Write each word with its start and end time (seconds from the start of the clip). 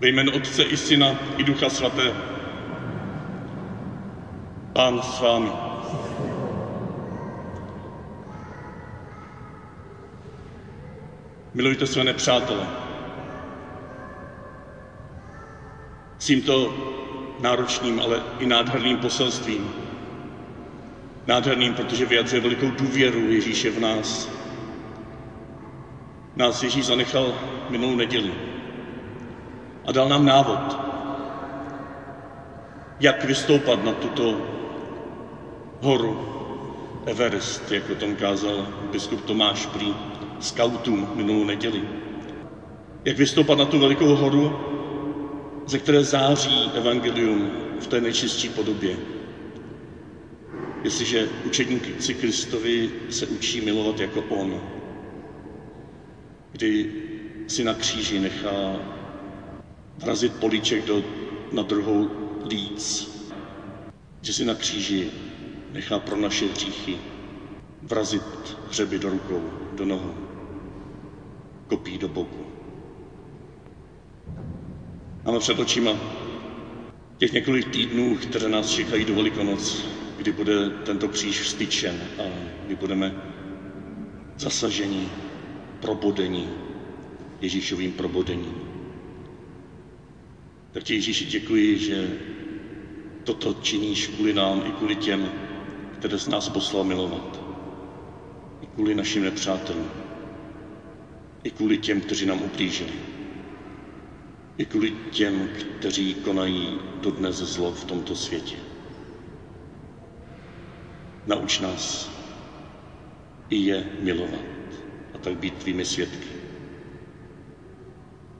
Ve 0.00 0.08
jménu 0.08 0.32
Otce 0.32 0.62
i 0.62 0.76
Syna 0.76 1.16
i 1.36 1.42
Ducha 1.42 1.68
Svatého. 1.68 2.14
Pán 4.72 5.02
s 5.02 5.20
vámi. 5.20 5.50
Milujte 11.54 11.86
své 11.86 12.04
nepřátele. 12.04 12.66
S 16.18 16.26
tímto 16.26 16.74
náročným, 17.40 18.00
ale 18.00 18.22
i 18.38 18.46
nádherným 18.46 18.96
poselstvím. 18.96 19.70
Nádherným, 21.26 21.74
protože 21.74 22.06
vyjadřuje 22.06 22.40
velikou 22.40 22.70
důvěru 22.70 23.30
Ježíše 23.30 23.70
v 23.70 23.80
nás. 23.80 24.30
Nás 26.36 26.62
Ježíš 26.62 26.86
zanechal 26.86 27.34
minulou 27.70 27.96
neděli 27.96 28.49
a 29.90 29.92
dal 29.92 30.08
nám 30.08 30.26
návod, 30.26 30.78
jak 33.00 33.24
vystoupat 33.24 33.84
na 33.84 33.92
tuto 33.92 34.40
horu 35.80 36.14
Everest, 37.06 37.72
jak 37.72 37.90
o 37.90 37.94
tom 37.94 38.16
kázal 38.16 38.66
biskup 38.92 39.24
Tomáš 39.24 39.66
prý 39.66 39.94
skautům 40.40 41.08
minulou 41.14 41.44
neděli. 41.44 41.82
Jak 43.04 43.18
vystoupat 43.18 43.58
na 43.58 43.64
tu 43.64 43.78
velikou 43.78 44.14
horu, 44.14 44.56
ze 45.66 45.78
které 45.78 46.04
září 46.04 46.70
evangelium 46.74 47.50
v 47.80 47.86
té 47.86 48.00
nejčistší 48.00 48.48
podobě. 48.48 48.96
Jestliže 50.84 51.28
učedníci 51.44 52.14
Kristovi 52.14 52.90
se 53.08 53.26
učí 53.26 53.60
milovat 53.60 54.00
jako 54.00 54.22
On, 54.28 54.60
kdy 56.52 56.92
si 57.46 57.64
na 57.64 57.74
kříži 57.74 58.18
nechá 58.18 58.78
vrazit 60.02 60.32
políček 60.34 60.84
do, 60.84 61.02
na 61.52 61.62
druhou 61.62 62.10
líc, 62.48 63.10
že 64.22 64.32
si 64.32 64.44
na 64.44 64.54
kříži 64.54 65.10
nechá 65.72 65.98
pro 65.98 66.16
naše 66.16 66.46
hříchy 66.46 66.98
vrazit 67.82 68.22
hřeby 68.68 68.98
do 68.98 69.10
rukou, 69.10 69.42
do 69.76 69.84
nohou, 69.84 70.14
kopí 71.66 71.98
do 71.98 72.08
boku. 72.08 72.46
Máme 75.24 75.38
před 75.38 75.58
očima 75.58 75.92
těch 77.18 77.32
několik 77.32 77.70
týdnů, 77.70 78.16
které 78.16 78.48
nás 78.48 78.70
čekají 78.70 79.04
do 79.04 79.14
Velikonoc, 79.14 79.84
kdy 80.16 80.32
bude 80.32 80.70
tento 80.70 81.08
kříž 81.08 81.40
vstyčen 81.40 82.00
a 82.18 82.22
my 82.68 82.74
budeme 82.74 83.14
zasaženi, 84.36 85.08
probodení, 85.80 86.48
Ježíšovým 87.40 87.92
probodením. 87.92 88.69
Tak 90.72 90.82
ti 90.82 90.94
Ježíši 90.94 91.24
děkuji, 91.24 91.78
že 91.78 92.18
toto 93.24 93.54
činíš 93.54 94.06
kvůli 94.06 94.34
nám 94.34 94.62
i 94.66 94.72
kvůli 94.72 94.96
těm, 94.96 95.32
které 95.98 96.18
z 96.18 96.28
nás 96.28 96.48
poslal 96.48 96.84
milovat. 96.84 97.40
I 98.62 98.66
kvůli 98.66 98.94
našim 98.94 99.22
nepřátelům. 99.22 99.90
I 101.44 101.50
kvůli 101.50 101.78
těm, 101.78 102.00
kteří 102.00 102.26
nám 102.26 102.42
ublížili. 102.42 102.92
I 104.58 104.64
kvůli 104.64 104.92
těm, 105.10 105.48
kteří 105.78 106.14
konají 106.14 106.78
dodnes 107.00 107.36
zlo 107.36 107.72
v 107.72 107.84
tomto 107.84 108.16
světě. 108.16 108.56
Nauč 111.26 111.60
nás 111.60 112.10
i 113.50 113.56
je 113.56 113.86
milovat 114.00 114.40
a 115.14 115.18
tak 115.18 115.36
být 115.36 115.54
tvými 115.54 115.84
svědky. 115.84 116.28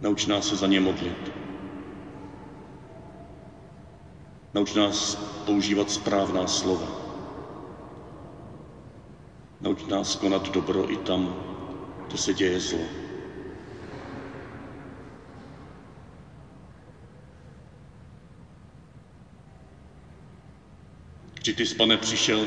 Nauč 0.00 0.26
nás 0.26 0.48
se 0.48 0.56
za 0.56 0.66
ně 0.66 0.80
modlit. 0.80 1.39
Nauč 4.54 4.74
nás 4.74 5.14
používat 5.46 5.90
správná 5.90 6.46
slova. 6.46 6.88
Nauč 9.60 9.84
nás 9.86 10.16
konat 10.16 10.50
dobro 10.50 10.92
i 10.92 10.96
tam, 10.96 11.34
kde 12.06 12.18
se 12.18 12.34
děje 12.34 12.60
zlo. 12.60 12.78
Kdy 21.34 21.52
ty, 21.52 21.64
pane, 21.64 21.96
přišel, 21.96 22.46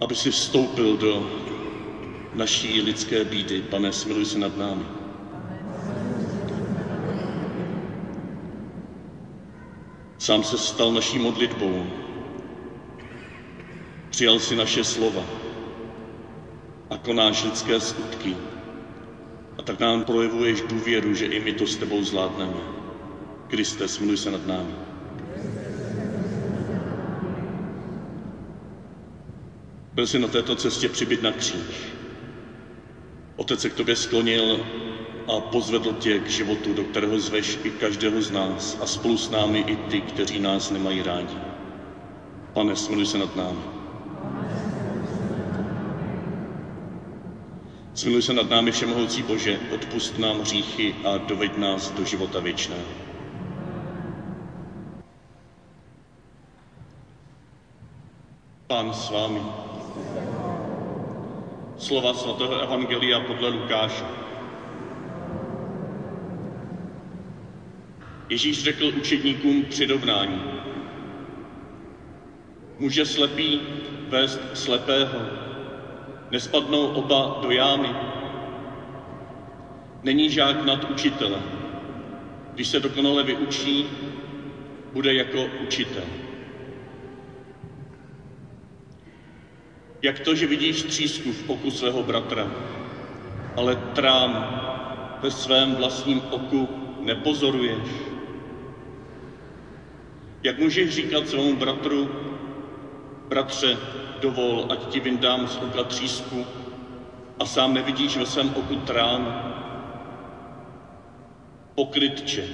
aby 0.00 0.14
si 0.14 0.30
vstoupil 0.30 0.96
do 0.96 1.30
naší 2.34 2.80
lidské 2.80 3.24
bídy. 3.24 3.62
Pane, 3.62 3.92
smiluj 3.92 4.24
se 4.24 4.38
nad 4.38 4.56
námi. 4.56 5.03
Sám 10.24 10.44
se 10.44 10.58
stal 10.58 10.92
naší 10.92 11.18
modlitbou. 11.18 11.86
Přijal 14.10 14.38
si 14.38 14.56
naše 14.56 14.84
slova 14.84 15.24
a 16.90 16.96
konáš 16.98 17.44
lidské 17.44 17.80
skutky. 17.80 18.36
A 19.58 19.62
tak 19.62 19.80
nám 19.80 20.04
projevuješ 20.04 20.60
důvěru, 20.60 21.14
že 21.14 21.26
i 21.26 21.40
my 21.40 21.52
to 21.52 21.66
s 21.66 21.76
tebou 21.76 22.04
zvládneme. 22.04 22.60
Kriste, 23.48 23.88
smiluj 23.88 24.16
se 24.16 24.30
nad 24.30 24.46
námi. 24.46 24.74
Byl 29.92 30.06
si 30.06 30.18
na 30.18 30.28
této 30.28 30.56
cestě 30.56 30.88
přibyt 30.88 31.22
na 31.22 31.32
kříž. 31.32 31.92
Otec 33.36 33.60
se 33.60 33.70
k 33.70 33.74
tobě 33.74 33.96
sklonil 33.96 34.66
a 35.28 35.40
pozvedl 35.40 35.92
tě 35.92 36.18
k 36.18 36.28
životu, 36.30 36.74
do 36.74 36.84
kterého 36.84 37.18
zveš 37.18 37.58
i 37.64 37.70
každého 37.70 38.22
z 38.22 38.30
nás 38.30 38.78
a 38.82 38.86
spolu 38.86 39.16
s 39.16 39.30
námi 39.30 39.64
i 39.66 39.76
ty, 39.76 40.00
kteří 40.00 40.40
nás 40.40 40.70
nemají 40.70 41.02
rádi. 41.02 41.36
Pane, 42.52 42.76
smiluj 42.76 43.06
se 43.06 43.18
nad 43.18 43.36
námi. 43.36 43.60
Smiluj 47.94 48.22
se 48.22 48.32
nad 48.32 48.50
námi, 48.50 48.72
Všemohoucí 48.72 49.22
Bože, 49.22 49.60
odpust 49.74 50.18
nám 50.18 50.40
hříchy 50.40 50.94
a 51.04 51.18
doveď 51.18 51.56
nás 51.56 51.90
do 51.90 52.04
života 52.04 52.40
věčného. 52.40 52.84
Pán 58.66 58.94
s 58.94 59.10
vámi. 59.10 59.40
Slova 61.78 62.14
svatého 62.14 62.60
Evangelia 62.60 63.20
podle 63.20 63.48
Lukáše. 63.48 64.23
Ježíš 68.28 68.62
řekl 68.62 68.92
učedníkům 68.96 69.64
přirovnání. 69.64 70.42
Může 72.78 73.04
slepý 73.04 73.60
vést 74.08 74.40
slepého, 74.54 75.20
nespadnou 76.30 76.86
oba 76.86 77.38
do 77.42 77.50
jámy. 77.50 77.88
Není 80.02 80.30
žák 80.30 80.64
nad 80.64 80.90
učitele. 80.90 81.38
Když 82.54 82.68
se 82.68 82.80
dokonale 82.80 83.22
vyučí, 83.22 83.86
bude 84.92 85.14
jako 85.14 85.46
učitel. 85.62 86.04
Jak 90.02 90.18
to, 90.18 90.34
že 90.34 90.46
vidíš 90.46 90.82
třísku 90.82 91.32
v 91.32 91.50
oku 91.50 91.70
svého 91.70 92.02
bratra, 92.02 92.50
ale 93.56 93.76
trám 93.76 94.60
ve 95.22 95.30
svém 95.30 95.74
vlastním 95.74 96.20
oku 96.30 96.68
nepozoruješ? 97.00 98.13
Jak 100.44 100.58
můžeš 100.58 100.90
říkat 100.90 101.28
svému 101.28 101.56
bratru, 101.56 102.08
bratře, 103.28 103.78
dovol, 104.20 104.66
ať 104.68 104.86
ti 104.88 105.00
vyndám 105.00 105.46
z 105.46 105.56
oka 105.56 105.82
třísku 105.82 106.46
a 107.38 107.44
sám 107.44 107.74
nevidíš 107.74 108.16
ve 108.16 108.26
svém 108.26 108.50
oku 108.54 108.76
trám? 108.76 109.50
Pokrytče. 111.74 112.44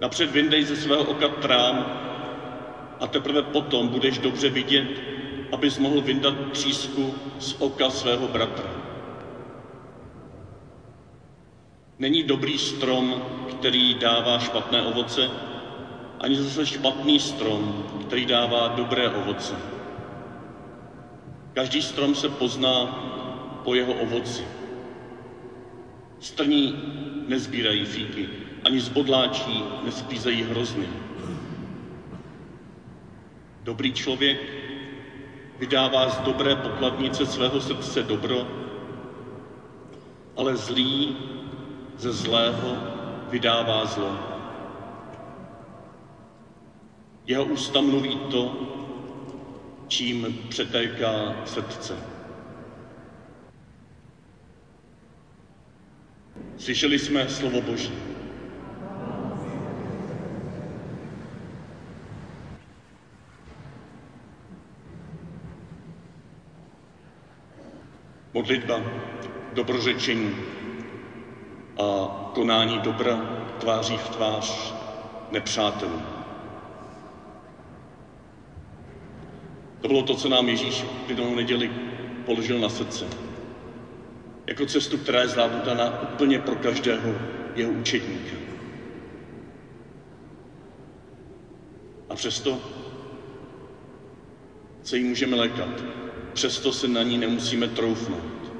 Napřed 0.00 0.30
vyndej 0.30 0.62
ze 0.62 0.76
svého 0.76 1.02
oka 1.04 1.28
trám 1.28 1.86
a 3.00 3.06
teprve 3.06 3.42
potom 3.42 3.88
budeš 3.88 4.18
dobře 4.18 4.48
vidět, 4.48 5.02
abys 5.52 5.78
mohl 5.78 6.00
vyndat 6.00 6.34
třísku 6.52 7.14
z 7.38 7.56
oka 7.58 7.90
svého 7.90 8.28
bratra. 8.28 8.70
Není 11.98 12.22
dobrý 12.22 12.58
strom, 12.58 13.22
který 13.50 13.94
dává 13.94 14.38
špatné 14.38 14.82
ovoce, 14.82 15.49
ani 16.20 16.36
zase 16.36 16.66
špatný 16.66 17.20
strom, 17.20 17.84
který 18.06 18.26
dává 18.26 18.68
dobré 18.68 19.08
ovoce. 19.08 19.54
Každý 21.52 21.82
strom 21.82 22.14
se 22.14 22.28
pozná 22.28 22.86
po 23.64 23.74
jeho 23.74 23.92
ovoci. 23.92 24.44
Strní 26.20 26.82
nezbírají 27.28 27.84
fíky, 27.84 28.28
ani 28.64 28.80
zbodláčí 28.80 29.64
nespízejí 29.84 30.42
hrozny. 30.42 30.86
Dobrý 33.62 33.92
člověk 33.92 34.40
vydává 35.58 36.08
z 36.08 36.18
dobré 36.18 36.56
pokladnice 36.56 37.26
svého 37.26 37.60
srdce 37.60 38.02
dobro, 38.02 38.48
ale 40.36 40.56
zlý 40.56 41.16
ze 41.96 42.12
zlého 42.12 42.76
vydává 43.30 43.84
zlo. 43.86 44.29
Jeho 47.30 47.44
ústa 47.44 47.80
mluví 47.80 48.16
to, 48.30 48.52
čím 49.88 50.36
přetéká 50.48 51.34
srdce. 51.44 51.96
Slyšeli 56.58 56.98
jsme 56.98 57.28
slovo 57.28 57.60
Boží. 57.60 57.92
Modlitba, 68.34 68.80
dobrořečení 69.52 70.36
a 71.78 72.08
konání 72.34 72.78
dobra 72.78 73.16
tváří 73.58 73.96
v 73.96 74.08
tvář 74.08 74.74
nepřátelům. 75.30 76.19
To 79.80 79.88
bylo 79.88 80.02
to, 80.02 80.14
co 80.14 80.28
nám 80.28 80.48
Ježíš 80.48 80.84
minulou 81.08 81.34
neděli 81.34 81.70
položil 82.24 82.58
na 82.58 82.68
srdce. 82.68 83.04
Jako 84.46 84.66
cestu, 84.66 84.98
která 84.98 85.20
je 85.20 85.28
zvládnuta 85.28 86.02
úplně 86.12 86.38
pro 86.38 86.56
každého 86.56 87.14
jeho 87.54 87.72
učedníka. 87.72 88.36
A 92.08 92.14
přesto 92.14 92.58
se 94.82 94.96
jí 94.96 95.04
můžeme 95.04 95.36
lékat. 95.36 95.84
Přesto 96.32 96.72
se 96.72 96.88
na 96.88 97.02
ní 97.02 97.18
nemusíme 97.18 97.68
troufnout. 97.68 98.52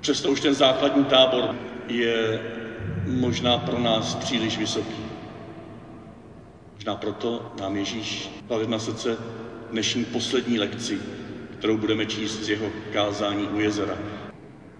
Přesto 0.00 0.30
už 0.30 0.40
ten 0.40 0.54
základní 0.54 1.04
tábor 1.04 1.56
je 1.88 2.40
možná 3.06 3.58
pro 3.58 3.78
nás 3.78 4.14
příliš 4.14 4.58
vysoký. 4.58 5.05
Možná 6.86 6.96
proto 6.96 7.52
nám 7.60 7.76
Ježíš 7.76 8.30
klade 8.46 8.66
na 8.66 8.78
srdce 8.78 9.18
dnešní 9.70 10.04
poslední 10.04 10.58
lekci, 10.58 11.00
kterou 11.58 11.76
budeme 11.76 12.06
číst 12.06 12.42
z 12.42 12.48
jeho 12.48 12.70
kázání 12.92 13.48
u 13.48 13.60
jezera. 13.60 13.98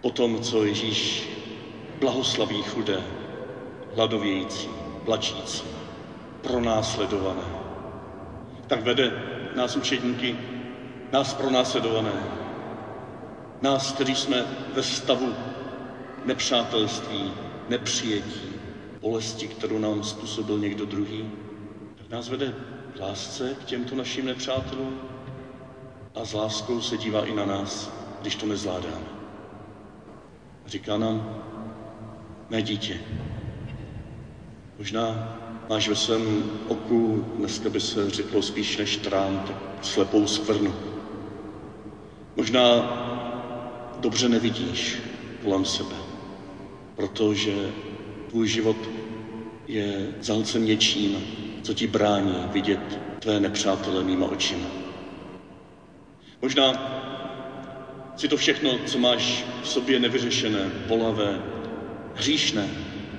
Po 0.00 0.10
tom, 0.10 0.40
co 0.40 0.64
Ježíš 0.64 1.28
blahoslaví 2.00 2.62
chudé, 2.62 3.02
hladovějící, 3.94 4.68
plačící, 5.04 5.64
pronásledované, 6.42 7.46
tak 8.66 8.82
vede 8.82 9.12
nás 9.56 9.76
učedníky, 9.76 10.36
nás 11.12 11.34
pronásledované, 11.34 12.22
nás, 13.62 13.92
kteří 13.92 14.14
jsme 14.14 14.44
ve 14.74 14.82
stavu 14.82 15.34
nepřátelství, 16.24 17.32
nepřijetí, 17.68 18.48
bolesti, 19.00 19.48
kterou 19.48 19.78
nám 19.78 20.02
způsobil 20.02 20.58
někdo 20.58 20.84
druhý, 20.84 21.30
nás 22.10 22.28
vede 22.28 22.54
k 22.96 23.00
lásce 23.00 23.56
k 23.60 23.64
těmto 23.64 23.94
našim 23.94 24.26
nepřátelům 24.26 25.00
a 26.14 26.24
s 26.24 26.32
láskou 26.32 26.80
se 26.80 26.96
dívá 26.96 27.26
i 27.26 27.34
na 27.34 27.46
nás, 27.46 27.92
když 28.20 28.34
to 28.34 28.46
nezvládáme. 28.46 29.06
Říká 30.66 30.98
nám, 30.98 31.42
mé 32.50 32.62
dítě, 32.62 33.00
možná 34.78 35.36
máš 35.68 35.88
ve 35.88 35.94
svém 35.94 36.50
oku, 36.68 37.24
dneska 37.36 37.68
by 37.68 37.80
se 37.80 38.10
řeklo 38.10 38.42
spíš 38.42 38.76
než 38.76 38.96
trám, 38.96 39.44
tak 39.46 39.56
slepou 39.82 40.26
skvrnu. 40.26 40.74
Možná 42.36 42.62
dobře 44.00 44.28
nevidíš 44.28 45.02
kolem 45.44 45.64
sebe, 45.64 45.96
protože 46.96 47.70
tvůj 48.30 48.48
život 48.48 48.76
je 49.66 50.14
zalcem 50.20 50.64
něčím, 50.64 51.16
co 51.66 51.74
ti 51.74 51.86
brání 51.86 52.48
vidět 52.52 52.98
tvé 53.18 53.40
nepřátele 53.40 54.02
mýma 54.02 54.26
očima. 54.26 54.66
Možná 56.42 56.72
si 58.16 58.28
to 58.28 58.36
všechno, 58.36 58.78
co 58.86 58.98
máš 58.98 59.44
v 59.62 59.68
sobě 59.68 59.98
nevyřešené, 59.98 60.70
bolavé, 60.86 61.42
hříšné, 62.14 62.68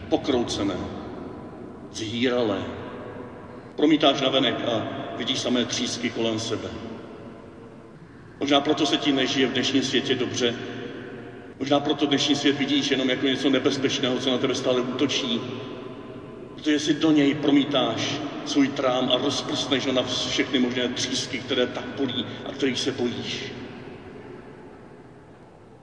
pokroucené, 0.09 0.77
zhýralé, 1.91 2.63
promítáš 3.75 4.21
na 4.21 4.29
venek 4.29 4.55
a 4.67 4.87
vidíš 5.17 5.39
samé 5.39 5.65
třísky 5.65 6.09
kolem 6.09 6.39
sebe. 6.39 6.69
Možná 8.39 8.59
proto 8.59 8.85
se 8.85 8.97
ti 8.97 9.11
nežije 9.11 9.47
v 9.47 9.53
dnešním 9.53 9.83
světě 9.83 10.15
dobře, 10.15 10.55
možná 11.59 11.79
proto 11.79 12.05
dnešní 12.05 12.35
svět 12.35 12.57
vidíš 12.57 12.91
jenom 12.91 13.09
jako 13.09 13.25
něco 13.25 13.49
nebezpečného, 13.49 14.19
co 14.19 14.31
na 14.31 14.37
tebe 14.37 14.55
stále 14.55 14.81
útočí, 14.81 15.41
protože 16.57 16.79
si 16.79 16.93
do 16.93 17.11
něj 17.11 17.33
promítáš 17.33 18.21
svůj 18.45 18.67
trám 18.67 19.11
a 19.11 19.17
rozprstneš 19.17 19.85
ho 19.85 19.93
na 19.93 20.03
všechny 20.03 20.59
možné 20.59 20.87
třísky, 20.87 21.39
které 21.39 21.67
tak 21.67 21.85
bolí 21.97 22.25
a 22.45 22.51
kterých 22.51 22.79
se 22.79 22.91
bojíš. 22.91 23.53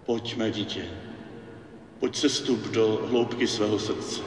Pojď, 0.07 0.37
mé 0.37 0.51
dítě, 0.51 0.85
pojď 1.99 2.17
se 2.17 2.29
stup 2.29 2.71
do 2.71 3.07
hloubky 3.11 3.47
svého 3.47 3.79
srdce. 3.79 4.21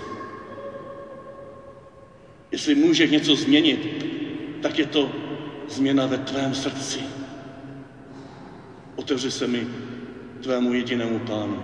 Jestli 2.51 2.75
můžeš 2.75 3.11
něco 3.11 3.35
změnit, 3.35 4.05
tak 4.61 4.79
je 4.79 4.85
to 4.85 5.11
změna 5.69 6.05
ve 6.05 6.17
tvém 6.17 6.55
srdci. 6.55 6.99
Otevři 8.95 9.31
se 9.31 9.47
mi 9.47 9.67
tvému 10.41 10.73
jedinému 10.73 11.19
pánu, 11.19 11.63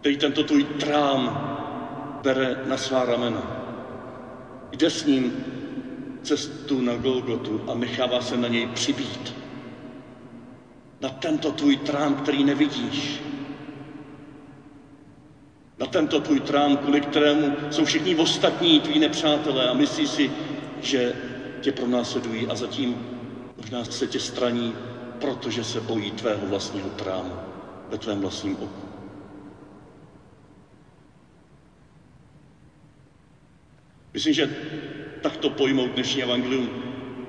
který 0.00 0.16
tento 0.16 0.44
tvůj 0.44 0.64
trám 0.64 1.51
bere 2.22 2.56
na 2.66 2.76
svá 2.76 3.04
ramena. 3.04 3.42
Jde 4.72 4.90
s 4.90 5.04
ním 5.04 5.32
cestu 6.22 6.80
na 6.80 6.96
Golgotu 6.96 7.60
a 7.70 7.74
nechává 7.74 8.20
se 8.20 8.36
na 8.36 8.48
něj 8.48 8.66
přibít. 8.66 9.34
Na 11.00 11.08
tento 11.08 11.52
tvůj 11.52 11.76
trám, 11.76 12.14
který 12.14 12.44
nevidíš. 12.44 13.22
Na 15.78 15.86
tento 15.86 16.20
tvůj 16.20 16.40
trám, 16.40 16.76
kvůli 16.76 17.00
kterému 17.00 17.52
jsou 17.70 17.84
všichni 17.84 18.14
ostatní 18.14 18.80
tví 18.80 18.98
nepřátelé 18.98 19.68
a 19.68 19.74
myslí 19.74 20.06
si, 20.06 20.30
že 20.80 21.14
tě 21.60 21.72
pronásledují 21.72 22.46
a 22.46 22.54
zatím 22.54 22.96
možná 23.56 23.84
se 23.84 24.06
tě 24.06 24.20
straní, 24.20 24.74
protože 25.20 25.64
se 25.64 25.80
bojí 25.80 26.10
tvého 26.10 26.46
vlastního 26.46 26.90
trámu 26.90 27.32
ve 27.88 27.98
tvém 27.98 28.20
vlastním 28.20 28.56
oku. 28.56 28.91
Myslím, 34.14 34.32
že 34.32 34.48
takto 35.20 35.48
pojmout 35.48 35.90
dnešní 35.90 36.22
evangelium 36.22 36.70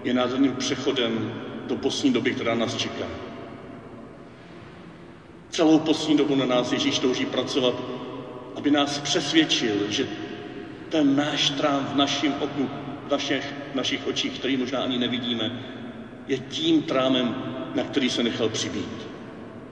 je 0.04 0.14
nádherným 0.14 0.54
přechodem 0.54 1.34
do 1.66 1.76
postní 1.76 2.12
doby, 2.14 2.32
která 2.32 2.56
nás 2.56 2.76
čeká. 2.76 3.08
Celou 5.50 5.80
postní 5.80 6.18
dobu 6.18 6.36
na 6.36 6.46
nás 6.46 6.72
Ježíš 6.72 7.00
touží 7.00 7.26
pracovat, 7.26 7.84
aby 8.56 8.72
nás 8.72 9.00
přesvědčil, 9.00 9.86
že 9.92 10.08
ten 10.90 11.16
náš 11.16 11.50
trám 11.50 11.86
v 11.86 11.96
našem 11.96 12.36
oku, 12.40 12.70
v 13.08 13.12
našich, 13.12 13.54
v 13.72 13.76
našich 13.76 14.08
očích, 14.08 14.34
který 14.34 14.58
možná 14.58 14.80
ani 14.80 14.98
nevidíme, 14.98 15.52
je 16.28 16.38
tím 16.38 16.82
trámem, 16.82 17.36
na 17.74 17.84
který 17.84 18.10
se 18.10 18.24
nechal 18.24 18.50
přibít 18.50 19.08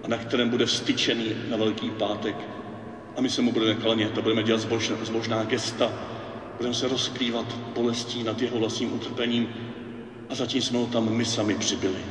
a 0.03 0.07
na 0.07 0.17
kterém 0.17 0.49
bude 0.49 0.65
vstyčený 0.65 1.35
na 1.47 1.57
Velký 1.57 1.89
pátek. 1.89 2.35
A 3.15 3.21
my 3.21 3.29
se 3.29 3.41
mu 3.41 3.51
budeme 3.51 3.75
klanět 3.75 4.17
a 4.17 4.21
budeme 4.21 4.43
dělat 4.43 4.61
zbožná, 4.61 4.97
zbožná 5.01 5.43
gesta, 5.43 5.93
budeme 6.61 6.73
se 6.73 6.87
rozplývat 6.87 7.45
bolestí 7.73 8.23
nad 8.23 8.41
jeho 8.41 8.59
vlastním 8.59 8.93
utrpením 8.93 9.47
a 10.29 10.35
zatím 10.35 10.61
jsme 10.61 10.77
ho 10.77 10.85
tam 10.85 11.09
my 11.09 11.25
sami 11.25 11.55
přibyli. 11.55 12.05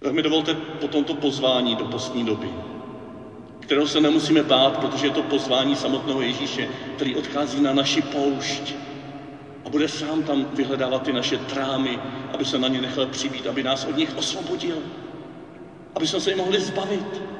Tak 0.00 0.12
mi 0.12 0.22
dovolte 0.22 0.54
po 0.54 0.88
tomto 0.88 1.14
pozvání 1.14 1.74
do 1.74 1.84
postní 1.84 2.24
doby, 2.24 2.50
kterého 3.60 3.86
se 3.86 4.00
nemusíme 4.00 4.42
bát, 4.42 4.76
protože 4.76 5.06
je 5.06 5.10
to 5.10 5.22
pozvání 5.22 5.76
samotného 5.76 6.20
Ježíše, 6.20 6.68
který 6.96 7.16
odchází 7.16 7.60
na 7.60 7.72
naši 7.72 8.02
poušť 8.02 8.74
a 9.64 9.68
bude 9.68 9.88
sám 9.88 10.22
tam 10.22 10.46
vyhledávat 10.52 11.02
ty 11.02 11.12
naše 11.12 11.38
trámy, 11.38 11.98
aby 12.32 12.44
se 12.44 12.58
na 12.58 12.68
ně 12.68 12.80
nechal 12.80 13.06
přibít, 13.06 13.46
aby 13.46 13.62
nás 13.62 13.84
od 13.84 13.96
nich 13.96 14.16
osvobodil, 14.16 14.82
aby 15.94 16.06
jsme 16.06 16.20
se 16.20 16.30
jich 16.30 16.38
mohli 16.38 16.60
zbavit 16.60 17.37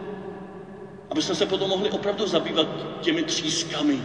aby 1.11 1.23
jsme 1.23 1.35
se 1.35 1.47
potom 1.47 1.69
mohli 1.69 1.91
opravdu 1.91 2.27
zabývat 2.27 2.69
těmi 3.00 3.23
třískami, 3.23 4.03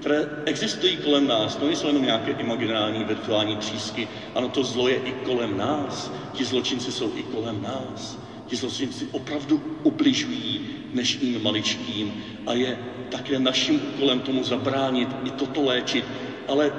které 0.00 0.26
existují 0.44 0.96
kolem 0.96 1.26
nás. 1.26 1.56
To 1.56 1.66
nejsou 1.66 1.86
jenom 1.86 2.02
nějaké 2.02 2.30
imaginální, 2.30 3.04
virtuální 3.04 3.56
třísky. 3.56 4.08
Ano, 4.34 4.48
to 4.48 4.64
zlo 4.64 4.88
je 4.88 4.96
i 4.96 5.12
kolem 5.12 5.56
nás. 5.56 6.12
Ti 6.32 6.44
zločinci 6.44 6.92
jsou 6.92 7.12
i 7.14 7.22
kolem 7.22 7.62
nás. 7.62 8.18
Ti 8.46 8.56
zločinci 8.56 9.08
opravdu 9.10 9.62
ubližují 9.82 10.60
dnešním 10.92 11.42
maličkým 11.42 12.14
a 12.46 12.54
je 12.54 12.78
také 13.08 13.38
naším 13.38 13.82
úkolem 13.94 14.20
tomu 14.20 14.44
zabránit, 14.44 15.08
i 15.24 15.30
toto 15.30 15.62
léčit. 15.62 16.04
Ale 16.48 16.72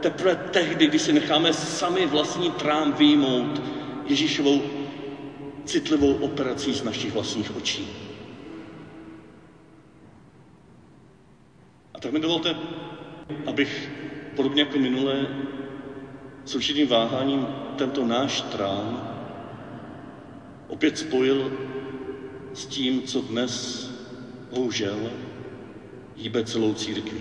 teprve 0.00 0.34
tehdy, 0.34 0.86
kdy 0.86 0.98
si 0.98 1.12
necháme 1.12 1.52
sami 1.52 2.06
vlastní 2.06 2.50
trám 2.50 2.92
výjmout 2.92 3.62
Ježíšovou 4.06 4.62
citlivou 5.64 6.12
operací 6.12 6.74
z 6.74 6.82
našich 6.82 7.12
vlastních 7.12 7.56
očí. 7.56 8.03
Tak 12.04 12.12
mi 12.12 12.20
dovolte, 12.20 12.54
abych 13.46 13.90
podobně 14.36 14.62
jako 14.62 14.78
minule 14.78 15.26
s 16.44 16.54
určitým 16.54 16.88
váháním 16.88 17.46
tento 17.76 18.04
náš 18.04 18.40
trám 18.40 19.08
opět 20.68 20.98
spojil 20.98 21.52
s 22.54 22.66
tím, 22.66 23.02
co 23.02 23.20
dnes 23.20 23.84
bohužel 24.50 25.10
hýbe 26.16 26.44
celou 26.44 26.74
církví. 26.74 27.20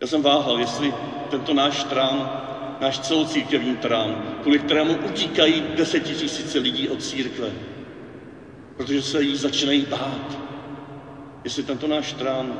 Já 0.00 0.06
jsem 0.06 0.22
váhal, 0.22 0.58
jestli 0.58 0.94
tento 1.30 1.54
náš 1.54 1.84
trám, 1.84 2.42
náš 2.80 2.98
celocírkevní 2.98 3.76
trám, 3.76 4.38
kvůli 4.42 4.58
kterému 4.58 4.96
utíkají 5.06 5.62
desetitisíce 5.76 6.58
lidí 6.58 6.88
od 6.88 7.02
církve, 7.02 7.52
protože 8.76 9.02
se 9.02 9.22
jí 9.22 9.36
začínají 9.36 9.86
bát, 9.90 10.53
jestli 11.44 11.62
tento 11.62 11.86
náš 11.86 12.12
trám 12.12 12.58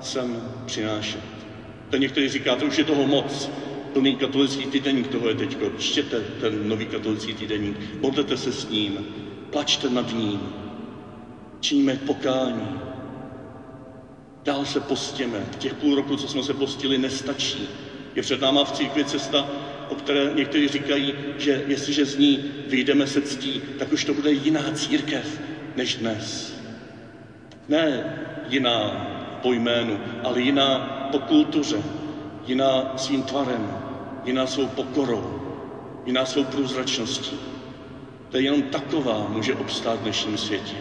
sem 0.00 0.42
přinášet. 0.66 1.20
Ten 1.90 2.00
někteří 2.00 2.28
říkáte, 2.28 2.64
už 2.64 2.78
je 2.78 2.84
toho 2.84 3.06
moc, 3.06 3.50
plný 3.92 4.16
katolický 4.16 4.66
týdeník 4.66 5.06
toho 5.06 5.28
je 5.28 5.34
teďko. 5.34 5.70
Čtěte 5.78 6.20
ten 6.20 6.68
nový 6.68 6.86
katolický 6.86 7.34
týdeník, 7.34 7.76
modlete 8.00 8.36
se 8.36 8.52
s 8.52 8.68
ním, 8.68 9.06
plačte 9.50 9.90
nad 9.90 10.12
ním, 10.12 10.40
činíme 11.60 11.96
pokání. 11.96 12.68
Dál 14.44 14.64
se 14.64 14.80
postěme. 14.80 15.46
Těch 15.58 15.74
půl 15.74 15.94
roku, 15.94 16.16
co 16.16 16.28
jsme 16.28 16.42
se 16.42 16.54
postili, 16.54 16.98
nestačí. 16.98 17.68
Je 18.14 18.22
před 18.22 18.40
náma 18.40 18.64
v 18.64 18.72
církvi 18.72 19.04
cesta, 19.04 19.48
o 19.88 19.94
které 19.94 20.32
někteří 20.34 20.68
říkají, 20.68 21.14
že 21.38 21.64
jestliže 21.66 22.04
z 22.04 22.16
ní 22.16 22.44
vyjdeme 22.66 23.06
se 23.06 23.20
ctí, 23.20 23.62
tak 23.78 23.92
už 23.92 24.04
to 24.04 24.14
bude 24.14 24.32
jiná 24.32 24.70
církev 24.72 25.40
než 25.76 25.94
dnes. 25.94 26.53
Ne 27.68 28.04
jiná 28.48 29.06
po 29.42 29.52
jménu, 29.52 30.00
ale 30.22 30.40
jiná 30.40 30.78
po 31.10 31.18
kultuře, 31.18 31.82
jiná 32.46 32.92
svým 32.96 33.22
tvarem, 33.22 33.76
jiná 34.24 34.46
svou 34.46 34.66
pokorou, 34.66 35.40
jiná 36.06 36.24
svou 36.24 36.44
průzračností. 36.44 37.38
To 38.30 38.36
je 38.36 38.42
jenom 38.42 38.62
taková 38.62 39.26
může 39.28 39.54
obstát 39.54 39.98
v 39.98 40.02
dnešním 40.02 40.36
světě. 40.36 40.76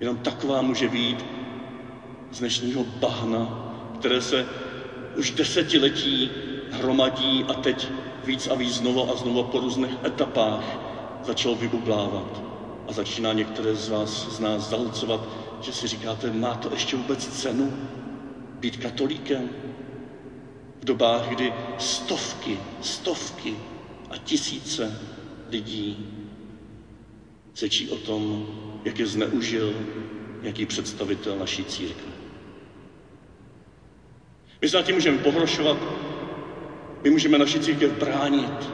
Jenom 0.00 0.16
taková 0.16 0.62
může 0.62 0.88
být 0.88 1.24
z 2.30 2.38
dnešního 2.38 2.84
bahna, 2.84 3.72
které 3.98 4.20
se 4.20 4.46
už 5.16 5.30
desetiletí 5.30 6.30
hromadí 6.70 7.44
a 7.48 7.54
teď 7.54 7.88
víc 8.24 8.46
a 8.46 8.54
víc 8.54 8.74
znovu 8.74 9.10
a 9.10 9.16
znovu 9.16 9.42
po 9.42 9.60
různých 9.60 9.96
etapách 10.04 10.64
začalo 11.24 11.54
vybublávat. 11.54 12.49
A 12.90 12.92
začíná 12.92 13.32
některé 13.32 13.74
z 13.74 13.88
vás, 13.88 14.36
z 14.36 14.40
nás 14.40 14.68
zahlcovat, 14.70 15.28
že 15.60 15.72
si 15.72 15.86
říkáte, 15.86 16.30
má 16.30 16.54
to 16.54 16.70
ještě 16.72 16.96
vůbec 16.96 17.26
cenu 17.26 17.72
být 18.60 18.76
katolíkem? 18.76 19.48
V 20.80 20.84
dobách, 20.84 21.28
kdy 21.28 21.52
stovky, 21.78 22.58
stovky 22.80 23.56
a 24.10 24.16
tisíce 24.16 24.98
lidí 25.50 26.06
sečí 27.54 27.90
o 27.90 27.96
tom, 27.96 28.46
jak 28.84 28.98
je 28.98 29.06
zneužil 29.06 29.74
jaký 30.42 30.66
představitel 30.66 31.36
naší 31.36 31.64
církve. 31.64 32.12
My 34.60 34.68
se 34.68 34.76
na 34.76 34.82
tím 34.82 34.94
můžeme 34.94 35.18
pohrošovat, 35.18 35.76
my 37.02 37.10
můžeme 37.10 37.38
naši 37.38 37.60
církev 37.60 37.92
bránit, 37.92 38.70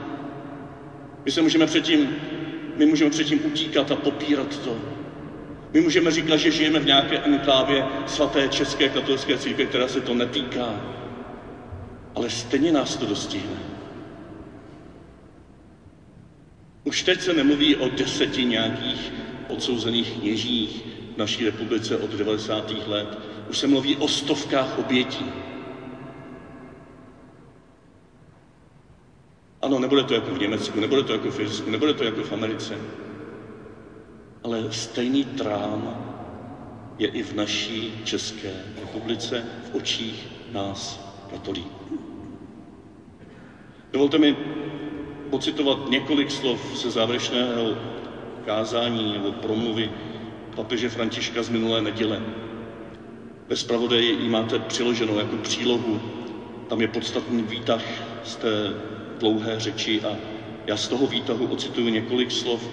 my 1.24 1.30
se 1.30 1.42
můžeme 1.42 1.66
předtím, 1.66 2.16
my 2.76 2.86
můžeme 2.86 3.10
předtím 3.10 3.40
utíkat 3.44 3.90
a 3.90 3.96
popírat 3.96 4.58
to. 4.58 4.76
My 5.72 5.80
můžeme 5.80 6.10
říkat, 6.10 6.36
že 6.36 6.50
žijeme 6.50 6.78
v 6.78 6.86
nějaké 6.86 7.18
enklávě 7.18 7.84
svaté 8.06 8.48
české 8.48 8.88
katolické 8.88 9.38
církve, 9.38 9.64
která 9.66 9.88
se 9.88 10.00
to 10.00 10.14
netýká. 10.14 10.80
Ale 12.14 12.30
stejně 12.30 12.72
nás 12.72 12.96
to 12.96 13.06
dostihne. 13.06 13.56
Už 16.84 17.02
teď 17.02 17.20
se 17.20 17.32
nemluví 17.32 17.76
o 17.76 17.88
deseti 17.88 18.44
nějakých 18.44 19.12
odsouzených 19.48 20.12
kněžích 20.12 20.84
v 21.14 21.18
naší 21.18 21.44
republice 21.44 21.96
od 21.96 22.10
90. 22.10 22.72
let. 22.86 23.18
Už 23.50 23.58
se 23.58 23.66
mluví 23.66 23.96
o 23.96 24.08
stovkách 24.08 24.78
obětí. 24.78 25.26
Ano, 29.62 29.78
nebude 29.78 30.02
to 30.02 30.14
jako 30.14 30.34
v 30.34 30.38
Německu, 30.38 30.80
nebude 30.80 31.02
to 31.02 31.12
jako 31.12 31.30
v 31.30 31.40
Irsku, 31.40 31.70
nebude 31.70 31.92
to 31.92 32.04
jako 32.04 32.22
v 32.22 32.32
Americe. 32.32 32.78
Ale 34.44 34.72
stejný 34.72 35.24
trám 35.24 36.02
je 36.98 37.08
i 37.08 37.22
v 37.22 37.32
naší 37.32 37.92
České 38.04 38.52
republice 38.80 39.44
v 39.64 39.74
očích 39.74 40.28
nás 40.52 41.00
katolíků. 41.30 41.98
Dovolte 43.92 44.18
mi 44.18 44.36
pocitovat 45.30 45.88
několik 45.88 46.30
slov 46.30 46.76
ze 46.76 46.90
závěrečného 46.90 47.76
kázání 48.44 49.12
nebo 49.12 49.32
promluvy 49.32 49.90
papeže 50.56 50.88
Františka 50.88 51.42
z 51.42 51.48
minulé 51.48 51.80
neděle. 51.80 52.22
Ve 53.48 53.56
zpravodaji 53.56 54.16
ji 54.22 54.28
máte 54.28 54.58
přiloženou 54.58 55.18
jako 55.18 55.36
přílohu. 55.36 56.00
Tam 56.68 56.80
je 56.80 56.88
podstatný 56.88 57.42
výtah 57.42 57.82
z 58.24 58.36
té 58.36 58.74
dlouhé 59.18 59.60
řeči 59.60 60.00
a 60.02 60.16
já 60.66 60.76
z 60.76 60.88
toho 60.88 61.06
výtahu 61.06 61.46
ocituju 61.46 61.88
několik 61.88 62.30
slov, 62.30 62.70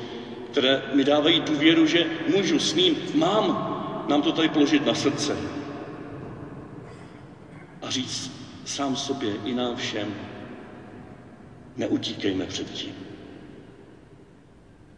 které 0.51 0.81
mi 0.93 1.03
dávají 1.03 1.41
tu 1.41 1.55
věru, 1.55 1.85
že 1.85 2.05
můžu, 2.35 2.59
smím, 2.59 2.95
mám 3.15 3.73
nám 4.07 4.21
to 4.21 4.31
tady 4.31 4.50
položit 4.50 4.85
na 4.85 4.93
srdce 4.93 5.38
a 7.81 7.89
říct 7.89 8.31
sám 8.65 8.95
sobě 8.95 9.33
i 9.45 9.53
nám 9.53 9.75
všem, 9.75 10.13
neutíkejme 11.77 12.45
před 12.45 12.69
tím. 12.71 12.95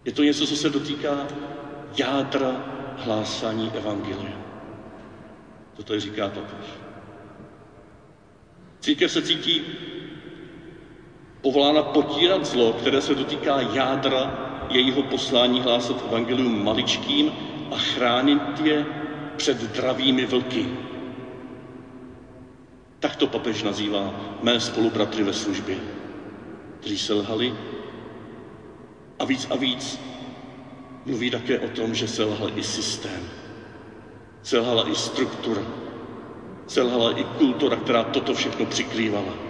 Je 0.06 0.12
to 0.12 0.24
něco, 0.24 0.48
co 0.48 0.56
se 0.56 0.70
dotýká 0.70 1.28
jádra 1.98 2.66
hlásání 2.98 3.72
Evangelia. 3.76 4.38
To 5.74 5.84
tady 5.84 6.00
říká 6.00 6.30
papež. 6.30 6.66
Církev 8.80 9.12
se 9.12 9.22
cítí 9.22 9.62
povolána 11.46 11.84
potírat 11.84 12.46
zlo, 12.46 12.74
které 12.74 13.02
se 13.02 13.16
dotýká 13.16 13.62
jádra 13.62 14.34
jejího 14.70 15.04
poslání 15.04 15.62
hlásat 15.62 16.04
evangelium 16.08 16.64
maličkým 16.64 17.32
a 17.72 17.78
chránit 17.78 18.60
je 18.64 18.86
před 19.38 19.58
dravými 19.58 20.26
vlky. 20.26 20.66
Tak 23.00 23.16
to 23.16 23.28
papež 23.28 23.64
nazývá 23.64 24.14
mé 24.42 24.60
spolubratry 24.60 25.24
ve 25.24 25.34
službě, 25.34 25.78
kteří 26.80 26.98
selhali 26.98 27.54
a 29.20 29.26
víc 29.26 29.48
a 29.50 29.56
víc 29.56 30.00
mluví 31.06 31.30
také 31.30 31.60
o 31.60 31.70
tom, 31.70 31.94
že 31.94 32.08
selhal 32.08 32.50
i 32.56 32.64
systém, 32.64 33.22
selhala 34.42 34.90
i 34.90 34.96
struktura, 34.96 35.62
selhala 36.68 37.12
i 37.20 37.24
kultura, 37.24 37.76
která 37.76 38.04
toto 38.04 38.34
všechno 38.34 38.66
přikrývala. 38.66 39.45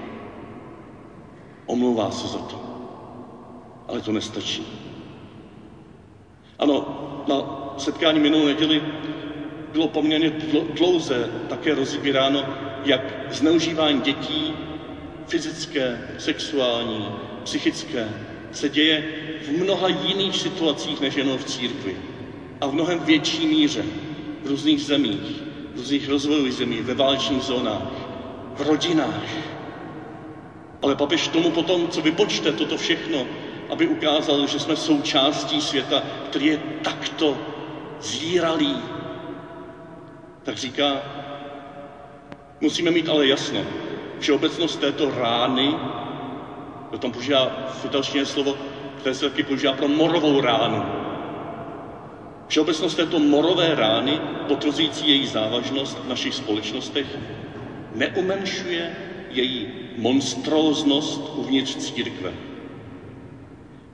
Omlouvá 1.66 2.12
se 2.12 2.28
za 2.28 2.40
to, 2.40 2.62
ale 3.88 4.02
to 4.02 4.12
nestačí. 4.12 4.68
Ano, 6.60 6.86
na 7.28 7.36
setkání 7.78 8.20
minulé 8.20 8.46
neděli 8.46 8.82
bylo 9.72 9.88
poměrně 9.88 10.30
dlouze 10.74 11.30
také 11.50 11.76
rozbíráno, 11.76 12.46
jak 12.86 13.02
zneužívání 13.30 14.02
dětí, 14.02 14.54
fyzické, 15.28 16.02
sexuální, 16.18 17.08
psychické, 17.44 18.10
se 18.52 18.70
děje 18.70 19.04
v 19.42 19.64
mnoha 19.64 19.88
jiných 19.88 20.36
situacích 20.36 21.02
než 21.02 21.16
jenom 21.16 21.38
v 21.38 21.44
církvi. 21.44 21.98
A 22.62 22.68
v 22.68 22.74
mnohem 22.74 23.00
větší 23.00 23.48
míře 23.48 23.86
v 24.44 24.48
různých 24.48 24.82
zemích, 24.82 25.44
v 25.74 25.78
různých 25.78 26.10
rozvojových 26.10 26.54
zemích, 26.54 26.82
ve 26.82 26.94
válečných 26.94 27.44
zónách, 27.44 27.92
v 28.56 28.62
rodinách. 28.62 29.24
Ale 30.82 30.96
papež 30.96 31.28
tomu 31.28 31.50
potom, 31.50 31.88
co 31.88 32.02
vypočte 32.02 32.52
toto 32.52 32.78
všechno, 32.78 33.28
aby 33.70 33.88
ukázal, 33.88 34.48
že 34.48 34.60
jsme 34.60 34.76
součástí 34.76 35.62
světa, 35.62 36.04
který 36.26 36.46
je 36.46 36.58
takto 36.82 37.38
zíralý, 38.02 38.82
tak 40.44 40.58
říká, 40.58 41.02
musíme 42.62 42.92
mít 42.92 43.10
ale 43.10 43.28
jasno, 43.28 43.66
všeobecnost 44.20 44.76
této 44.80 45.10
rány, 45.10 45.78
to 46.92 46.98
tam 46.98 47.12
používá 47.12 47.66
v 47.82 47.86
italštině 47.86 48.26
slovo, 48.26 48.58
které 48.98 49.16
se 49.16 49.30
taky 49.30 49.44
používá 49.44 49.74
pro 49.74 49.88
morovou 49.88 50.42
ránu. 50.42 50.86
Všeobecnost 52.48 52.96
této 52.96 53.20
morové 53.20 53.76
rány, 53.76 54.20
potvrzující 54.48 55.10
její 55.10 55.28
závažnost 55.28 55.98
v 56.04 56.08
našich 56.08 56.34
společnostech, 56.36 57.08
neumenšuje 57.92 58.92
její 59.30 59.85
monstróznost 59.98 61.22
uvnitř 61.36 61.76
církve. 61.76 62.34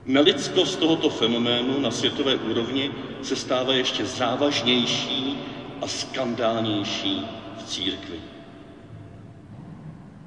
Nelidskost 0.06 0.80
tohoto 0.80 1.10
fenoménu 1.10 1.80
na 1.80 1.92
světové 1.92 2.36
úrovni 2.36 2.92
se 3.22 3.36
stává 3.36 3.74
ještě 3.74 4.06
závažnější 4.06 5.38
a 5.82 5.88
skandálnější 5.88 7.22
v 7.58 7.64
církvi. 7.64 8.20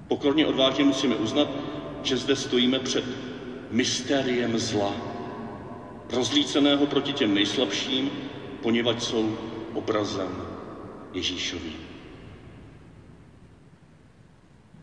Pokorně 0.08 0.46
odvážně 0.46 0.84
musíme 0.84 1.16
uznat, 1.16 1.48
že 2.02 2.16
zde 2.16 2.36
stojíme 2.36 2.78
před 2.78 3.04
mystériem 3.70 4.58
zla, 4.58 4.94
rozlíceného 6.12 6.86
proti 6.86 7.12
těm 7.12 7.34
nejslabším, 7.34 8.10
poněvadž 8.62 9.02
jsou 9.02 9.38
obrazem 9.74 10.42
Ježíšovým. 11.12 11.83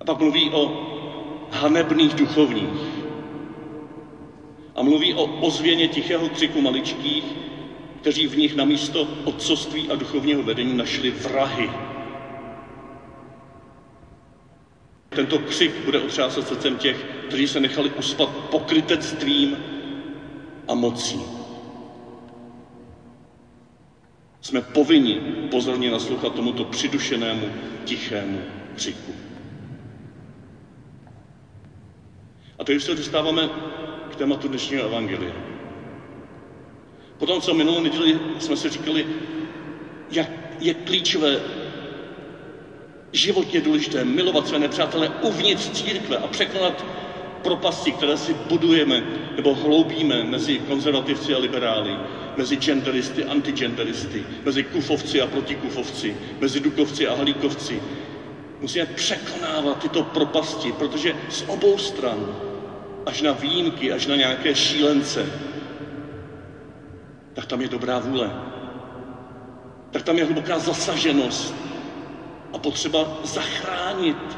A 0.01 0.03
pak 0.03 0.19
mluví 0.19 0.49
o 0.49 0.71
hanebných 1.51 2.13
duchovních. 2.13 3.05
A 4.75 4.81
mluví 4.81 5.13
o 5.13 5.23
ozvěně 5.25 5.87
tichého 5.87 6.29
křiku 6.29 6.61
maličkých, 6.61 7.23
kteří 8.01 8.27
v 8.27 8.37
nich 8.37 8.55
na 8.55 8.63
místo 8.63 9.07
otcovství 9.23 9.89
a 9.89 9.95
duchovního 9.95 10.43
vedení 10.43 10.73
našli 10.77 11.11
vrahy. 11.11 11.69
Tento 15.09 15.39
křik 15.39 15.71
bude 15.85 15.99
otřásat 15.99 16.47
srdcem 16.47 16.75
těch, 16.75 17.05
kteří 17.27 17.47
se 17.47 17.59
nechali 17.59 17.89
uspat 17.89 18.29
pokrytectvím 18.29 19.57
a 20.67 20.73
mocí. 20.73 21.21
Jsme 24.41 24.61
povinni 24.61 25.21
pozorně 25.51 25.91
naslouchat 25.91 26.33
tomuto 26.33 26.63
přidušenému, 26.63 27.51
tichému 27.83 28.41
křiku. 28.75 29.30
A 32.61 32.63
teď 32.63 32.81
se 32.81 32.95
dostáváme 32.95 33.49
k 34.09 34.15
tématu 34.15 34.47
dnešního 34.47 34.83
evangelia. 34.83 35.33
Potom, 37.17 37.41
co 37.41 37.53
minulou 37.53 37.79
neděli 37.79 38.19
jsme 38.39 38.55
si 38.55 38.69
říkali, 38.69 39.05
jak 40.11 40.29
je 40.59 40.73
klíčové, 40.73 41.39
životně 43.13 43.61
důležité 43.61 44.03
milovat 44.03 44.47
své 44.47 44.59
nepřátelé 44.59 45.09
uvnitř 45.21 45.69
církve 45.69 46.17
a 46.17 46.27
překonat 46.27 46.85
propasti, 47.41 47.91
které 47.91 48.17
si 48.17 48.33
budujeme 48.33 49.03
nebo 49.35 49.53
hloubíme 49.53 50.23
mezi 50.23 50.59
konzervativci 50.59 51.33
a 51.33 51.37
liberály, 51.37 51.97
mezi 52.35 52.55
genderisty, 52.55 53.23
antigenderisty, 53.25 54.25
mezi 54.45 54.63
kufovci 54.63 55.21
a 55.21 55.25
protikufovci, 55.25 56.15
mezi 56.39 56.59
dukovci 56.59 57.07
a 57.07 57.13
halíkovci. 57.13 57.81
Musíme 58.59 58.85
překonávat 58.85 59.79
tyto 59.79 60.03
propasti, 60.03 60.71
protože 60.71 61.15
z 61.29 61.43
obou 61.47 61.77
stran, 61.77 62.50
až 63.05 63.21
na 63.21 63.31
výjimky, 63.31 63.91
až 63.91 64.07
na 64.07 64.15
nějaké 64.15 64.55
šílence, 64.55 65.25
tak 67.33 67.45
tam 67.45 67.61
je 67.61 67.67
dobrá 67.67 67.99
vůle. 67.99 68.31
Tak 69.91 70.03
tam 70.03 70.17
je 70.17 70.25
hluboká 70.25 70.59
zasaženost 70.59 71.55
a 72.53 72.57
potřeba 72.57 73.07
zachránit. 73.23 74.37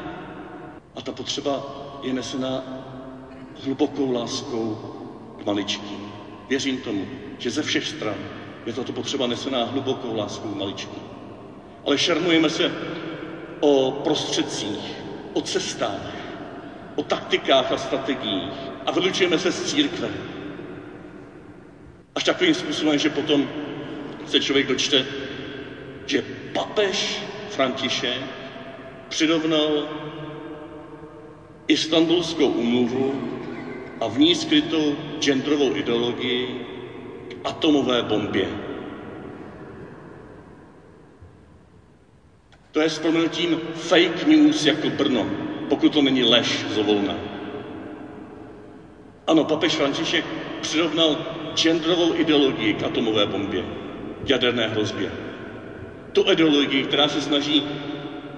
A 0.96 1.00
ta 1.02 1.12
potřeba 1.12 1.62
je 2.02 2.12
nesena 2.12 2.64
hlubokou 3.64 4.12
láskou 4.12 4.78
k 5.38 5.46
maličkým. 5.46 6.12
Věřím 6.48 6.78
tomu, 6.78 7.06
že 7.38 7.50
ze 7.50 7.62
všech 7.62 7.86
stran 7.86 8.16
je 8.66 8.72
tato 8.72 8.92
potřeba 8.92 9.26
nesená 9.26 9.64
hlubokou 9.64 10.16
láskou 10.16 10.48
k 10.48 10.56
maličkým. 10.56 11.02
Ale 11.86 11.98
šermujeme 11.98 12.50
se 12.50 12.72
o 13.60 13.90
prostředcích, 13.90 15.02
o 15.32 15.40
cestách, 15.40 16.13
o 16.94 17.02
taktikách 17.02 17.72
a 17.72 17.76
strategiích 17.76 18.52
a 18.86 18.90
vylučujeme 18.90 19.38
se 19.38 19.52
z 19.52 19.70
církve. 19.70 20.08
Až 22.14 22.24
takovým 22.24 22.54
způsobem, 22.54 22.98
že 22.98 23.08
potom 23.08 23.48
se 24.26 24.40
člověk 24.40 24.66
dočte, 24.66 25.04
že 26.06 26.22
papež 26.52 27.22
František 27.50 28.22
přirovnal 29.08 29.88
Istanbulskou 31.68 32.46
umluvu 32.46 33.14
a 34.00 34.06
v 34.08 34.18
ní 34.18 34.34
skrytou 34.34 34.96
genderovou 35.20 35.76
ideologii 35.76 36.66
k 37.28 37.34
atomové 37.44 38.02
bombě. 38.02 38.48
To 42.72 42.80
je 42.80 42.90
s 42.90 43.00
fake 43.74 44.26
news 44.26 44.66
jako 44.66 44.90
Brno, 44.90 45.53
pokud 45.74 45.92
to 45.92 46.02
není 46.02 46.22
lež 46.22 46.64
zvolna. 46.70 47.18
Ano, 49.26 49.44
papež 49.44 49.74
František 49.74 50.24
přirovnal 50.60 51.18
genderovou 51.54 52.14
ideologii 52.14 52.74
k 52.74 52.82
atomové 52.82 53.26
bombě, 53.26 53.64
k 54.24 54.30
jaderné 54.30 54.66
hrozbě. 54.68 55.10
Tu 56.12 56.30
ideologii, 56.30 56.82
která 56.82 57.08
se 57.08 57.20
snaží 57.20 57.62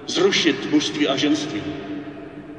zrušit 0.07 0.71
mužství 0.71 1.09
a 1.09 1.17
ženství, 1.17 1.63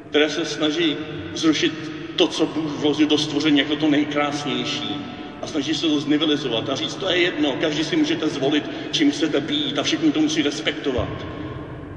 které 0.09 0.29
se 0.29 0.45
snaží 0.45 0.97
zrušit 1.33 1.73
to, 2.15 2.27
co 2.27 2.45
Bůh 2.45 2.71
vložil 2.71 3.07
do 3.07 3.17
stvoření 3.17 3.57
jako 3.57 3.75
to 3.75 3.87
nejkrásnější 3.87 5.01
a 5.41 5.47
snaží 5.47 5.73
se 5.73 5.87
to 5.87 5.99
znivelizovat 5.99 6.69
a 6.69 6.75
říct, 6.75 6.95
to 6.95 7.09
je 7.09 7.17
jedno, 7.17 7.55
každý 7.55 7.83
si 7.83 7.95
můžete 7.95 8.29
zvolit, 8.29 8.69
čím 8.91 9.11
chcete 9.11 9.39
být 9.39 9.79
a 9.79 9.83
všichni 9.83 10.11
to 10.11 10.21
musí 10.21 10.41
respektovat. 10.41 11.25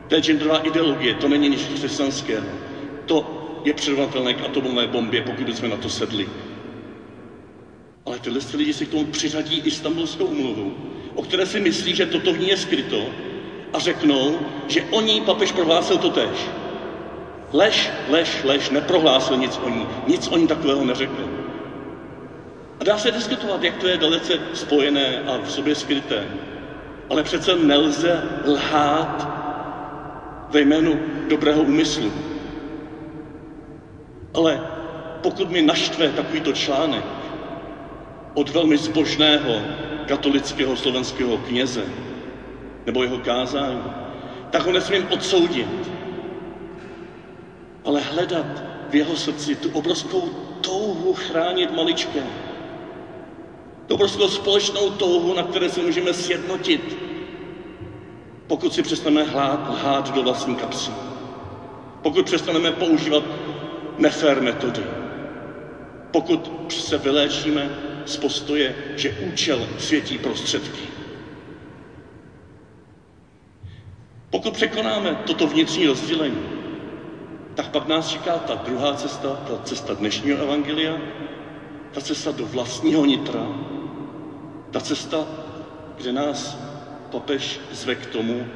To 0.08 0.14
je 0.14 0.20
genderová 0.20 0.58
ideologie, 0.58 1.14
to 1.14 1.28
není 1.28 1.48
nic 1.48 1.62
křesťanského. 1.74 2.69
To 3.10 3.24
je 3.64 3.72
přirovnatelné 3.72 4.34
k 4.34 4.44
atomové 4.44 4.86
bombě, 4.86 5.22
pokud 5.22 5.48
jsme 5.48 5.68
na 5.68 5.76
to 5.76 5.88
sedli. 5.88 6.28
Ale 8.06 8.18
tyhle 8.18 8.40
lidi 8.54 8.72
si 8.72 8.86
k 8.86 8.90
tomu 8.90 9.04
přiřadí 9.04 9.62
istambulskou 9.64 10.24
umluvu, 10.24 10.74
o 11.14 11.22
které 11.22 11.46
si 11.46 11.60
myslí, 11.60 11.94
že 11.94 12.06
toto 12.06 12.32
v 12.32 12.38
ní 12.38 12.48
je 12.48 12.56
skryto 12.56 13.06
a 13.72 13.78
řeknou, 13.78 14.38
že 14.68 14.82
o 14.90 15.00
ní 15.00 15.20
papež 15.20 15.52
prohlásil 15.52 15.98
to 15.98 16.10
tež. 16.10 16.50
Lež, 17.52 17.90
lež, 18.08 18.42
lež, 18.44 18.70
neprohlásil 18.70 19.36
nic 19.36 19.60
o 19.64 19.68
ní, 19.68 19.86
nic 20.06 20.28
o 20.28 20.36
ní 20.36 20.46
takového 20.46 20.84
neřekl. 20.84 21.28
A 22.80 22.84
dá 22.84 22.98
se 22.98 23.10
diskutovat, 23.10 23.62
jak 23.62 23.76
to 23.76 23.86
je 23.86 23.96
dalece 23.96 24.38
spojené 24.54 25.18
a 25.26 25.38
v 25.38 25.50
sobě 25.50 25.74
skryté. 25.74 26.28
Ale 27.10 27.22
přece 27.22 27.56
nelze 27.56 28.22
lhát 28.46 29.28
ve 30.50 30.60
jménu 30.60 31.00
dobrého 31.28 31.62
úmyslu. 31.62 32.29
Ale 34.34 34.60
pokud 35.22 35.50
mi 35.50 35.62
naštve 35.62 36.08
takovýto 36.08 36.52
článek 36.52 37.04
od 38.34 38.48
velmi 38.48 38.76
zbožného 38.76 39.62
katolického 40.06 40.76
slovenského 40.76 41.36
kněze 41.36 41.84
nebo 42.86 43.02
jeho 43.02 43.18
kázání, 43.18 43.82
tak 44.50 44.66
ho 44.66 44.72
nesmím 44.72 45.06
odsoudit, 45.10 45.90
ale 47.84 48.00
hledat 48.00 48.62
v 48.90 48.94
jeho 48.94 49.16
srdci 49.16 49.54
tu 49.54 49.68
obrovskou 49.72 50.28
touhu 50.60 51.14
chránit 51.14 51.72
maličké. 51.72 52.22
Tu 53.86 53.94
obrovskou 53.94 54.28
společnou 54.28 54.90
touhu, 54.90 55.34
na 55.34 55.42
které 55.42 55.68
se 55.68 55.82
můžeme 55.82 56.12
sjednotit, 56.12 56.96
pokud 58.46 58.74
si 58.74 58.82
přestaneme 58.82 59.22
hlát, 59.22 59.68
lhát 59.68 60.14
do 60.14 60.22
vlastní 60.22 60.54
kapsy. 60.54 60.90
Pokud 62.02 62.26
přestaneme 62.26 62.70
používat 62.70 63.22
nefér 64.00 64.40
metody. 64.40 64.82
Pokud 66.10 66.72
se 66.72 66.98
vyléčíme 66.98 67.70
z 68.04 68.16
postoje, 68.16 68.74
že 68.96 69.12
účel 69.12 69.68
světí 69.78 70.18
prostředky. 70.18 70.80
Pokud 74.30 74.54
překonáme 74.54 75.16
toto 75.26 75.46
vnitřní 75.46 75.86
rozdělení, 75.86 76.42
tak 77.54 77.68
pak 77.68 77.88
nás 77.88 78.08
čeká 78.08 78.38
ta 78.38 78.54
druhá 78.54 78.94
cesta, 78.94 79.28
ta 79.28 79.58
cesta 79.64 79.94
dnešního 79.94 80.38
evangelia, 80.38 80.96
ta 81.92 82.00
cesta 82.00 82.30
do 82.30 82.46
vlastního 82.46 83.04
nitra, 83.04 83.46
ta 84.70 84.80
cesta, 84.80 85.26
kde 85.96 86.12
nás 86.12 86.58
papež 87.10 87.60
zve 87.70 87.94
k 87.94 88.06
tomu, 88.06 88.46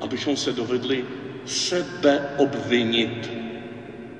abychom 0.00 0.36
se 0.36 0.52
dovedli 0.52 1.04
sebe 1.44 2.28
obvinit. 2.36 3.30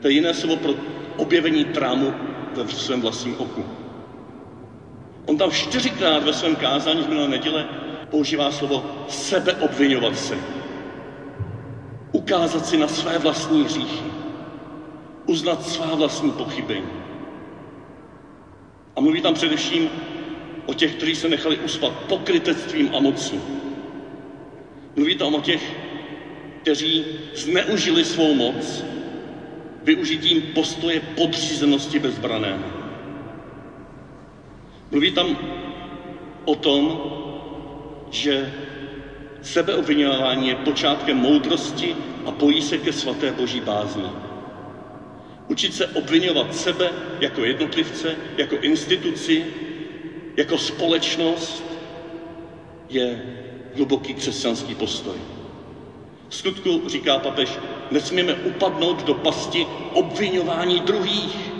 To 0.04 0.08
je 0.08 0.14
jiné 0.14 0.34
slovo 0.34 0.56
pro 0.56 0.74
objevení 1.16 1.64
trámu 1.64 2.12
ve 2.54 2.68
svém 2.68 3.00
vlastním 3.00 3.34
oku. 3.38 3.64
On 5.26 5.36
tam 5.36 5.50
čtyřikrát 5.50 6.22
ve 6.22 6.32
svém 6.32 6.56
kázání 6.56 7.02
z 7.02 7.06
minulé 7.06 7.28
neděle 7.28 7.66
používá 8.10 8.50
slovo 8.50 8.84
sebeobvinovat 9.08 10.18
se. 10.18 10.38
Ukázat 12.12 12.66
si 12.66 12.76
na 12.76 12.88
své 12.88 13.18
vlastní 13.18 13.64
hříchy. 13.64 14.04
Uznat 15.26 15.66
svá 15.66 15.94
vlastní 15.94 16.32
pochybení. 16.32 16.88
A 18.96 19.00
mluví 19.00 19.20
tam 19.20 19.34
především 19.34 19.88
o 20.66 20.74
těch, 20.74 20.94
kteří 20.94 21.14
se 21.14 21.28
nechali 21.28 21.56
uspat 21.56 21.92
pokrytectvím 21.92 22.90
a 22.94 23.00
mocí. 23.00 23.40
Mluví 24.96 25.16
tam 25.16 25.34
o 25.34 25.40
těch, 25.40 25.76
kteří 26.62 27.04
zneužili 27.34 28.04
svou 28.04 28.34
moc 28.34 28.84
využitím 29.84 30.42
postoje 30.42 31.00
podřízenosti 31.00 31.98
bezbraného. 31.98 32.64
Mluví 34.90 35.10
tam 35.10 35.36
o 36.44 36.54
tom, 36.54 37.00
že 38.10 38.52
sebeobvinování 39.42 40.48
je 40.48 40.54
počátkem 40.54 41.16
moudrosti 41.16 41.96
a 42.24 42.30
pojí 42.30 42.62
se 42.62 42.78
ke 42.78 42.92
svaté 42.92 43.32
boží 43.32 43.60
bázni. 43.60 44.08
Učit 45.48 45.74
se 45.74 45.86
obvinovat 45.86 46.54
sebe 46.54 46.92
jako 47.20 47.44
jednotlivce, 47.44 48.16
jako 48.36 48.56
instituci, 48.56 49.46
jako 50.36 50.58
společnost 50.58 51.64
je 52.88 53.22
hluboký 53.74 54.14
křesťanský 54.14 54.74
postoj. 54.74 55.33
V 56.28 56.34
skutku, 56.34 56.82
říká 56.86 57.18
papež, 57.18 57.58
nesmíme 57.90 58.34
upadnout 58.34 59.02
do 59.02 59.14
pasti 59.14 59.66
obvinování 59.92 60.80
druhých, 60.80 61.52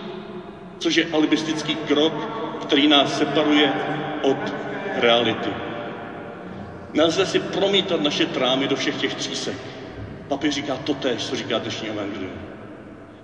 což 0.79 0.95
je 0.97 1.07
alibistický 1.13 1.75
krok, 1.75 2.13
který 2.61 2.87
nás 2.87 3.19
separuje 3.19 3.73
od 4.23 4.53
reality. 4.95 5.51
Nelze 6.93 7.27
si 7.27 7.39
promítat 7.39 8.01
naše 8.01 8.27
trámy 8.27 8.69
do 8.69 8.77
všech 8.77 8.97
těch 8.97 9.15
třísek. 9.15 9.57
Papež 10.29 10.55
říká 10.55 10.77
to 10.77 10.95
tež, 10.95 11.27
co 11.27 11.37
říká 11.37 11.59
dnešní 11.59 11.89
evangelium. 11.89 12.39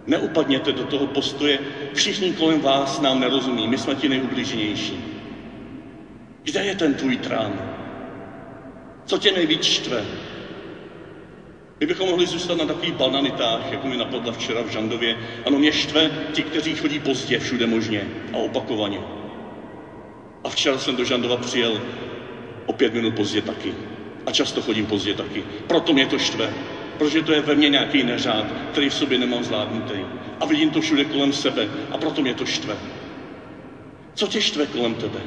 Neupadněte 0.07 0.73
do 0.73 0.85
toho 0.85 1.07
postoje, 1.07 1.59
všichni 1.95 2.33
kolem 2.33 2.61
vás 2.61 3.01
nám 3.01 3.21
nerozumí, 3.21 3.69
my 3.69 3.79
jsme 3.79 3.95
ti 3.95 4.09
nejubliženější. 4.09 5.05
Kde 6.43 6.65
je 6.65 6.75
ten 6.75 6.95
tvůj 6.95 7.17
trám? 7.17 7.63
Co 9.07 9.19
tě 9.19 9.33
nejvíc 9.33 9.65
štve? 9.65 10.05
My 11.81 11.87
bychom 11.87 12.09
mohli 12.09 12.27
zůstat 12.27 12.59
na 12.59 12.65
takových 12.65 12.93
bananitách, 12.93 13.73
jako 13.73 13.89
mi 13.89 13.97
napadla 13.97 14.33
včera 14.33 14.63
v 14.63 14.69
Žandově. 14.69 15.17
Ano, 15.47 15.59
mě 15.59 15.73
štve 15.73 16.11
ti, 16.33 16.43
kteří 16.43 16.75
chodí 16.75 16.99
pozdě 16.99 17.39
všude 17.39 17.67
možně 17.67 18.09
a 18.33 18.37
opakovaně. 18.37 19.01
A 20.45 20.49
včera 20.49 20.79
jsem 20.79 20.97
do 20.97 21.05
Žandova 21.05 21.37
přijel 21.37 21.81
o 22.67 22.73
pět 22.73 22.95
minut 22.95 23.15
pozdě 23.15 23.41
taky. 23.41 23.75
A 24.27 24.33
často 24.33 24.61
chodím 24.61 24.87
pozdě 24.87 25.15
taky. 25.15 25.45
Proto 25.67 25.93
mě 25.93 26.07
to 26.07 26.19
štve. 26.19 26.53
Protože 26.99 27.23
to 27.23 27.33
je 27.33 27.41
ve 27.41 27.55
mně 27.55 27.69
nějaký 27.69 28.03
neřád, 28.03 28.47
který 28.73 28.89
v 28.89 28.95
sobě 28.95 29.19
nemám 29.19 29.45
zvládnutý. 29.45 30.05
A 30.41 30.47
vidím 30.47 30.71
to 30.71 30.81
všude 30.81 31.05
kolem 31.05 31.33
sebe. 31.33 31.69
A 31.91 31.99
proto 31.99 32.23
mě 32.23 32.35
to 32.35 32.47
štve. 32.47 32.77
Co 34.15 34.27
tě 34.27 34.41
štve 34.41 34.67
kolem 34.67 34.95
tebe? 34.95 35.21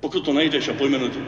Pokud 0.00 0.24
to 0.24 0.32
najdeš 0.32 0.68
a 0.68 0.72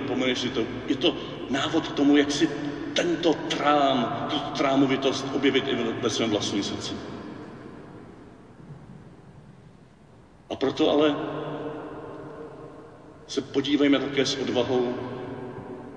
pojmenuješ 0.06 0.38
si 0.38 0.48
to, 0.48 0.66
je 0.88 0.96
to 0.96 1.16
návod 1.50 1.88
k 1.88 1.92
tomu, 1.92 2.16
jak 2.16 2.32
si 2.32 2.48
tento 2.94 3.34
trám, 3.34 4.26
tuto 4.30 4.50
trámovitost 4.50 5.26
objevit 5.34 5.64
i 5.68 5.74
ve 5.74 6.10
svém 6.10 6.30
vlastním 6.30 6.62
srdci. 6.62 6.92
A 10.50 10.56
proto 10.56 10.90
ale 10.90 11.16
se 13.26 13.40
podívejme 13.40 13.98
také 13.98 14.26
s 14.26 14.36
odvahou 14.36 14.94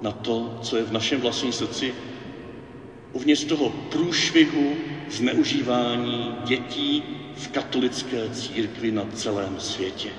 na 0.01 0.12
to, 0.12 0.60
co 0.62 0.77
je 0.77 0.84
v 0.84 0.91
našem 0.91 1.21
vlastním 1.21 1.51
srdci, 1.51 1.95
uvnitř 3.13 3.43
toho 3.43 3.69
průšvihu 3.69 4.75
zneužívání 5.10 6.36
dětí 6.43 7.03
v 7.36 7.47
katolické 7.47 8.29
církvi 8.29 8.91
na 8.91 9.05
celém 9.13 9.60
světě. 9.60 10.10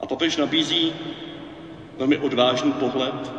A 0.00 0.06
papež 0.06 0.36
nabízí 0.36 0.92
velmi 1.98 2.18
odvážný 2.18 2.72
pohled, 2.72 3.32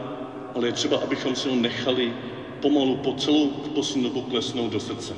ale 0.55 0.67
je 0.67 0.71
třeba, 0.71 0.97
abychom 0.97 1.35
si 1.35 1.49
ho 1.49 1.55
nechali 1.55 2.13
pomalu 2.61 2.95
po 2.95 3.13
celou 3.13 3.47
poslední 3.47 4.03
dobu 4.03 4.21
klesnout 4.21 4.71
do 4.71 4.79
srdce. 4.79 5.13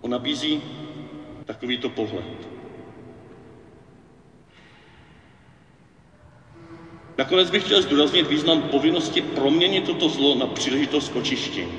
On 0.00 0.10
nabízí 0.10 0.62
takovýto 1.44 1.88
pohled. 1.88 2.48
Nakonec 7.18 7.50
bych 7.50 7.64
chtěl 7.64 7.82
zdůraznit 7.82 8.26
význam 8.26 8.62
povinnosti 8.62 9.20
proměnit 9.20 9.84
toto 9.84 10.08
zlo 10.08 10.34
na 10.34 10.46
příležitost 10.46 11.12
očištění. 11.16 11.78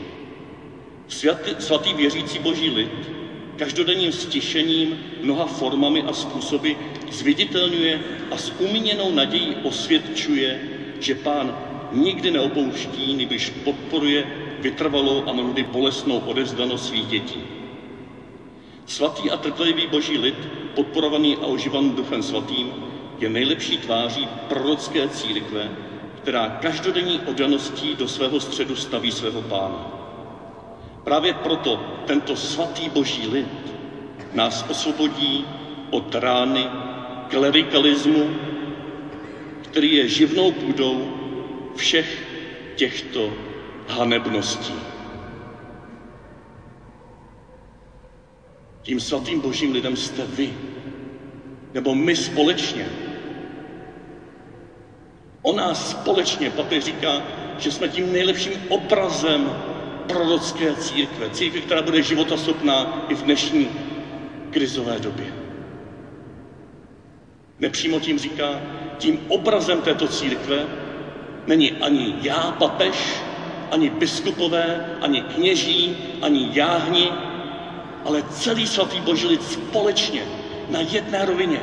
Svatý, 1.07 1.55
svatý 1.59 1.93
věřící 1.93 2.39
boží 2.39 2.69
lid 2.69 3.19
každodenním 3.59 4.11
stišením, 4.11 4.99
mnoha 5.21 5.45
formami 5.45 6.03
a 6.03 6.13
způsoby 6.13 6.71
zviditelňuje 7.11 7.99
a 8.31 8.37
s 8.37 8.53
umíněnou 8.59 9.11
nadějí 9.11 9.55
osvědčuje, 9.63 10.68
že 10.99 11.15
pán 11.15 11.55
nikdy 11.91 12.31
neopouští, 12.31 13.13
nebož 13.13 13.49
podporuje 13.63 14.25
vytrvalou 14.59 15.23
a 15.27 15.33
mnohdy 15.33 15.63
bolestnou 15.63 16.17
odevzdanost 16.17 16.85
svých 16.85 17.07
dětí. 17.07 17.43
Svatý 18.85 19.31
a 19.31 19.37
trpělivý 19.37 19.87
boží 19.87 20.17
lid, 20.17 20.35
podporovaný 20.75 21.37
a 21.37 21.45
oživaný 21.45 21.91
duchem 21.91 22.23
svatým, 22.23 22.73
je 23.19 23.29
nejlepší 23.29 23.77
tváří 23.77 24.27
prorocké 24.47 25.07
církve, 25.07 25.69
která 26.21 26.49
každodenní 26.49 27.19
oddaností 27.19 27.95
do 27.95 28.07
svého 28.07 28.39
středu 28.39 28.75
staví 28.75 29.11
svého 29.11 29.41
pána. 29.41 29.91
Právě 31.03 31.33
proto 31.33 31.79
tento 32.05 32.35
svatý 32.35 32.89
boží 32.89 33.27
lid 33.27 33.47
nás 34.33 34.65
osvobodí 34.69 35.45
od 35.89 36.15
rány 36.15 36.67
klerikalismu, 37.29 38.29
který 39.71 39.95
je 39.95 40.07
živnou 40.07 40.51
půdou 40.51 41.13
všech 41.75 42.23
těchto 42.75 43.33
hanebností. 43.87 44.73
Tím 48.81 48.99
svatým 48.99 49.39
božím 49.39 49.71
lidem 49.71 49.95
jste 49.95 50.25
vy, 50.25 50.53
nebo 51.73 51.95
my 51.95 52.15
společně. 52.15 52.85
O 55.41 55.55
nás 55.55 55.91
společně 55.91 56.49
papež 56.49 56.83
říká, 56.83 57.21
že 57.57 57.71
jsme 57.71 57.87
tím 57.87 58.13
nejlepším 58.13 58.53
obrazem 58.69 59.55
prorocké 60.07 60.75
církve. 60.75 61.29
Církve, 61.29 61.61
která 61.61 61.81
bude 61.81 62.01
životaschopná 62.01 63.05
i 63.09 63.15
v 63.15 63.23
dnešní 63.23 63.69
krizové 64.51 64.99
době. 64.99 65.33
Nepřímo 67.59 67.99
tím 67.99 68.19
říká, 68.19 68.61
tím 68.99 69.19
obrazem 69.27 69.81
této 69.81 70.07
církve 70.07 70.67
není 71.47 71.71
ani 71.71 72.15
já, 72.21 72.55
papež, 72.59 73.23
ani 73.71 73.89
biskupové, 73.89 74.85
ani 75.01 75.21
kněží, 75.21 75.97
ani 76.21 76.49
jáhni, 76.53 77.11
ale 78.05 78.23
celý 78.29 78.67
svatý 78.67 79.01
boží 79.01 79.27
lid 79.27 79.43
společně 79.43 80.21
na 80.69 80.79
jedné 80.79 81.25
rovině. 81.25 81.61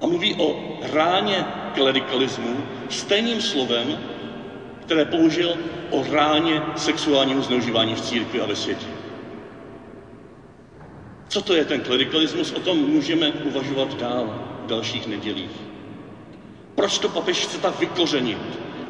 A 0.00 0.06
mluví 0.06 0.34
o 0.34 0.56
ráně 0.92 1.44
klerikalismu 1.74 2.56
stejným 2.88 3.40
slovem, 3.40 3.98
které 4.80 5.04
použil 5.04 5.54
o 5.90 6.04
ráně 6.12 6.62
sexuálního 6.76 7.42
zneužívání 7.42 7.94
v 7.94 8.00
církvi 8.00 8.40
a 8.40 8.46
ve 8.46 8.56
světě. 8.56 8.89
Co 11.30 11.42
to 11.42 11.54
je 11.54 11.64
ten 11.64 11.80
klerikalismus? 11.80 12.52
O 12.52 12.60
tom 12.60 12.78
můžeme 12.78 13.30
uvažovat 13.30 13.98
dál 13.98 14.34
v 14.64 14.66
dalších 14.66 15.06
nedělích. 15.06 15.50
Proč 16.74 16.98
to 16.98 17.08
papež 17.08 17.46
chce 17.46 17.58
tak 17.58 17.80
vykořenit? 17.80 18.38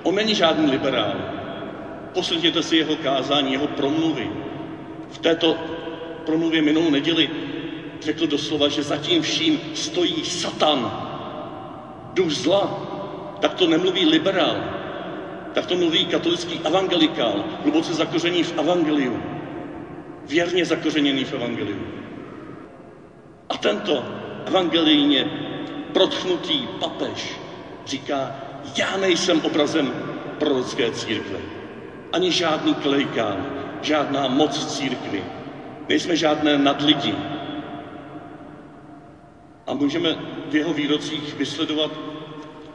On 0.03 0.14
není 0.14 0.35
žádný 0.35 0.70
liberál. 0.70 1.14
Poslechněte 2.14 2.62
si 2.62 2.76
jeho 2.76 2.96
kázání, 2.96 3.53
jeho 3.53 3.66
promluvy. 3.66 4.31
V 5.11 5.18
této 5.18 5.57
promluvě 6.26 6.62
minulou 6.62 6.90
neděli 6.90 7.31
řekl 8.00 8.26
doslova, 8.26 8.68
že 8.68 8.83
zatím 8.83 9.22
vším 9.22 9.61
stojí 9.74 10.24
Satan, 10.24 10.92
duch 12.14 12.31
zla. 12.31 12.87
Tak 13.40 13.55
to 13.55 13.66
nemluví 13.66 14.07
liberál, 14.07 14.57
tak 15.55 15.66
to 15.66 15.76
mluví 15.76 16.07
katolický 16.07 16.61
evangelikál, 16.64 17.44
hluboce 17.62 17.94
zakořený 17.94 18.42
v 18.42 18.59
evangeliu. 18.59 19.22
Věrně 20.24 20.64
zakořeněný 20.64 21.24
v 21.24 21.33
evangeliu. 21.33 22.00
A 23.50 23.56
tento 23.56 24.04
evangelijně 24.46 25.24
protchnutý 25.92 26.66
papež 26.80 27.36
říká, 27.86 28.34
já 28.76 28.96
nejsem 28.96 29.40
obrazem 29.40 29.92
prorocké 30.38 30.90
církve. 30.90 31.38
Ani 32.12 32.32
žádný 32.32 32.74
klerikán, 32.74 33.46
žádná 33.82 34.28
moc 34.28 34.76
církvy. 34.76 35.24
Nejsme 35.88 36.16
žádné 36.16 36.58
nadlidi. 36.58 37.14
A 39.66 39.74
můžeme 39.74 40.16
v 40.50 40.54
jeho 40.54 40.72
výrocích 40.72 41.34
vysledovat, 41.34 41.90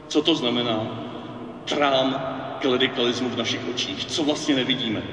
co 0.08 0.22
to 0.22 0.36
znamená 0.36 0.88
trám 1.66 2.36
klerikalismu 2.62 3.30
v 3.30 3.38
našich 3.38 3.70
očích. 3.70 4.06
Co 4.06 4.24
vlastně 4.24 4.56
nevidíme? 4.56 5.04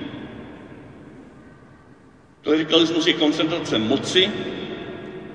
Klerikalismus 2.42 3.06
je 3.06 3.12
koncentrace 3.12 3.78
moci, 3.78 4.30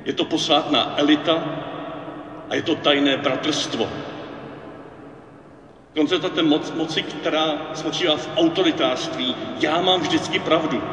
je 0.07 0.13
to 0.13 0.25
posvátná 0.25 0.93
elita 0.97 1.43
a 2.49 2.55
je 2.55 2.61
to 2.61 2.75
tajné 2.75 3.17
bratrstvo. 3.17 3.89
Koncentrace 5.95 6.43
moc, 6.43 6.71
moci, 6.71 7.03
která 7.03 7.71
spočívá 7.73 8.15
v 8.15 8.29
autoritářství. 8.37 9.35
Já 9.59 9.81
mám 9.81 10.01
vždycky 10.01 10.39
pravdu. 10.39 10.83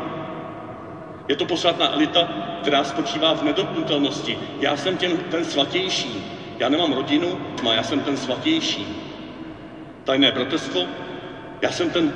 Je 1.28 1.36
to 1.36 1.44
posvátná 1.46 1.94
elita, 1.94 2.28
která 2.62 2.84
spočívá 2.84 3.34
v 3.34 3.42
nedotknutelnosti. 3.42 4.38
Já 4.60 4.76
jsem 4.76 4.96
těm, 4.96 5.16
ten 5.30 5.44
svatější. 5.44 6.24
Já 6.58 6.68
nemám 6.68 6.92
rodinu, 6.92 7.38
má 7.62 7.74
já 7.74 7.82
jsem 7.82 8.00
ten 8.00 8.16
svatější. 8.16 8.86
Tajné 10.04 10.32
bratrstvo, 10.32 10.86
já 11.62 11.70
jsem 11.70 11.90
ten, 11.90 12.12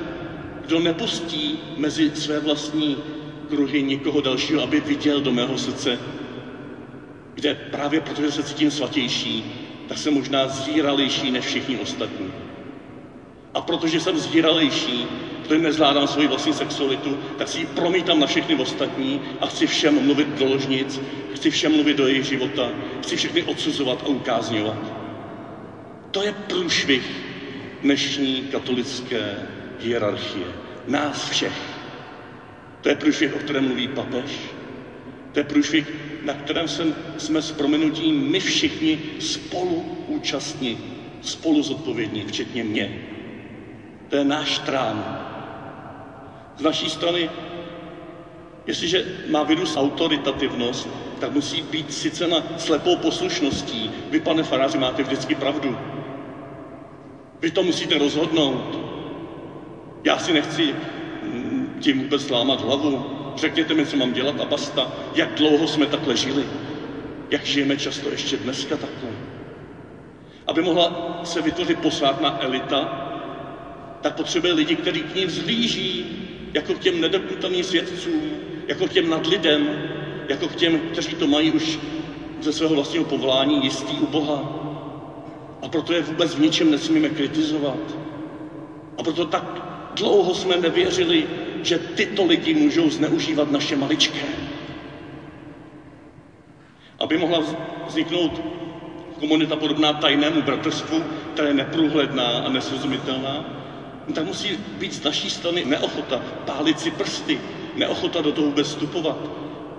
kdo 0.67 0.81
nepustí 0.81 1.59
mezi 1.77 2.11
své 2.17 2.41
vlastní 2.41 2.97
kruhy 3.49 3.83
někoho 3.83 4.21
dalšího, 4.21 4.63
aby 4.63 4.81
viděl 4.81 5.21
do 5.21 5.33
mého 5.33 5.59
srdce, 5.59 5.99
kde 7.39 7.55
právě 7.55 8.01
protože 8.01 8.33
se 8.33 8.43
cítím 8.43 8.71
svatější, 8.71 9.45
tak 9.89 9.99
jsem 9.99 10.15
možná 10.15 10.49
zvíralejší 10.49 11.31
než 11.31 11.45
všichni 11.45 11.79
ostatní. 11.79 12.33
A 13.55 13.61
protože 13.61 14.01
jsem 14.01 14.19
zvíralejší, 14.19 15.07
protože 15.43 15.61
nezvládám 15.61 16.07
svoji 16.07 16.29
vlastní 16.29 16.53
sexualitu, 16.53 17.19
tak 17.39 17.49
si 17.49 17.59
ji 17.59 17.67
promítám 17.67 18.21
na 18.21 18.27
všechny 18.27 18.55
ostatní 18.55 19.21
a 19.41 19.47
chci 19.47 19.67
všem 19.67 20.05
mluvit 20.05 20.29
do 20.29 20.45
ložnic, 20.45 21.01
chci 21.35 21.51
všem 21.51 21.73
mluvit 21.73 21.97
do 21.97 22.07
jejich 22.07 22.25
života, 22.25 22.71
chci 23.03 23.17
všechny 23.17 23.43
odsuzovat 23.43 24.03
a 24.03 24.07
ukázňovat. 24.07 24.79
To 26.11 26.23
je 26.23 26.33
průšvih 26.33 27.11
dnešní 27.83 28.43
katolické 28.43 29.37
hierarchie. 29.81 30.47
Nás 30.87 31.31
všech. 31.31 31.61
To 32.81 32.89
je 32.89 32.95
průšvih, 32.95 33.35
o 33.35 33.39
kterém 33.39 33.65
mluví 33.65 33.89
papež. 33.89 34.31
To 35.33 35.39
je 35.39 35.45
průšvih, 35.45 36.08
na 36.23 36.35
kterém 36.35 36.69
jsem, 36.69 36.95
jsme 37.17 37.43
s 37.43 37.53
proměnutím 37.53 38.31
my 38.31 38.41
všichni 38.41 38.99
spolu 39.19 39.97
účastní, 40.07 40.79
spolu 41.21 41.63
zodpovědní, 41.63 42.25
včetně 42.25 42.65
mě. 42.65 42.99
To 44.09 44.17
je 44.17 44.25
náš 44.25 44.59
trán. 44.59 45.25
Z 46.57 46.63
naší 46.63 46.91
strany, 46.91 47.31
jestliže 48.67 49.05
má 49.31 49.43
virus 49.43 49.77
autoritativnost, 49.77 50.89
tak 51.21 51.33
musí 51.33 51.63
být 51.63 51.95
sice 51.95 52.27
na 52.27 52.43
slepou 52.57 52.97
poslušností. 52.97 53.91
Vy, 54.11 54.21
pane 54.21 54.43
faráři, 54.43 54.79
máte 54.79 55.03
vždycky 55.03 55.35
pravdu. 55.35 55.79
Vy 57.41 57.51
to 57.51 57.63
musíte 57.63 57.99
rozhodnout. 57.99 58.79
Já 60.05 60.19
si 60.19 60.33
nechci 60.33 60.75
mm, 61.23 61.77
tím 61.81 61.99
vůbec 62.03 62.31
lámat 62.31 62.61
hlavu. 62.61 63.18
Řekněte 63.39 63.75
mi, 63.75 63.87
co 63.87 63.97
mám 63.97 64.13
dělat 64.13 64.41
a 64.41 64.45
basta. 64.45 64.91
Jak 65.15 65.35
dlouho 65.35 65.67
jsme 65.67 65.87
takhle 65.87 66.17
žili? 66.17 66.47
Jak 67.31 67.45
žijeme 67.47 67.77
často 67.77 68.11
ještě 68.11 68.37
dneska 68.37 68.77
takhle? 68.77 69.11
Aby 70.47 70.63
mohla 70.63 71.21
se 71.25 71.41
vytvořit 71.41 71.79
posvátná 71.79 72.37
elita, 72.43 73.05
tak 74.01 74.15
potřebuje 74.15 74.53
lidi, 74.53 74.75
kteří 74.75 75.03
k 75.03 75.15
ní 75.15 75.27
vzhlíží 75.27 76.07
jako 76.55 76.75
k 76.75 76.79
těm 76.79 77.01
nedotknutelným 77.01 77.65
svědcům, 77.65 78.23
jako 78.69 78.87
k 78.87 78.93
těm 78.93 79.09
nadlidem, 79.11 79.79
jako 80.29 80.49
k 80.49 80.55
těm, 80.55 80.79
kteří 80.79 81.15
to 81.15 81.27
mají 81.27 81.51
už 81.51 81.79
ze 82.41 82.53
svého 82.53 82.75
vlastního 82.75 83.05
povolání 83.05 83.65
jistý 83.65 83.99
u 83.99 84.07
Boha. 84.07 84.53
A 85.63 85.69
proto 85.69 85.93
je 85.93 86.03
vůbec 86.03 86.35
v 86.35 86.41
ničem 86.41 86.71
nesmíme 86.71 87.09
kritizovat. 87.09 87.97
A 88.99 89.03
proto 89.03 89.25
tak 89.25 89.45
dlouho 89.95 90.35
jsme 90.35 90.57
nevěřili, 90.57 91.27
že 91.63 91.79
tyto 91.79 92.25
lidi 92.25 92.55
můžou 92.55 92.91
zneužívat 92.91 93.51
naše 93.51 93.77
maličké. 93.77 94.27
Aby 96.99 97.17
mohla 97.17 97.43
vzniknout 97.87 98.41
komunita 99.19 99.57
podobná 99.57 99.93
tajnému 99.93 100.43
bratrstvu, 100.43 101.03
která 101.33 101.49
je 101.49 101.55
neprůhledná 101.55 102.39
a 102.39 102.49
nesrozumitelná, 102.49 103.45
tak 104.15 104.25
musí 104.25 104.59
být 104.79 104.93
z 104.93 105.05
naší 105.05 105.31
strany 105.31 105.65
neochota 105.65 106.21
pálit 106.45 106.81
si 106.81 106.91
prsty, 106.91 107.41
neochota 107.77 108.21
do 108.21 108.33
toho 108.33 108.47
vůbec 108.47 108.67
vstupovat, 108.67 109.17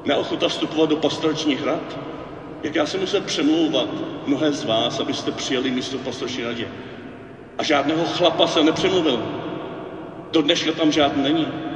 neochota 0.05 0.47
vstupovat 0.47 0.89
do 0.89 0.95
pastoračních 0.95 1.63
rad. 1.63 1.97
Jak 2.63 2.75
já 2.75 2.85
jsem 2.85 2.99
musel 2.99 3.21
přemlouvat 3.21 3.87
mnohé 4.25 4.51
z 4.51 4.63
vás, 4.63 4.99
abyste 4.99 5.31
přijeli 5.31 5.71
místo 5.71 5.97
v 5.97 6.01
pastorační 6.01 6.43
radě. 6.43 6.67
A 7.57 7.63
žádného 7.63 8.05
chlapa 8.05 8.47
se 8.47 8.63
nepřemluvil. 8.63 9.23
Do 10.31 10.41
dneška 10.41 10.71
tam 10.71 10.91
žádný 10.91 11.23
není. 11.23 11.68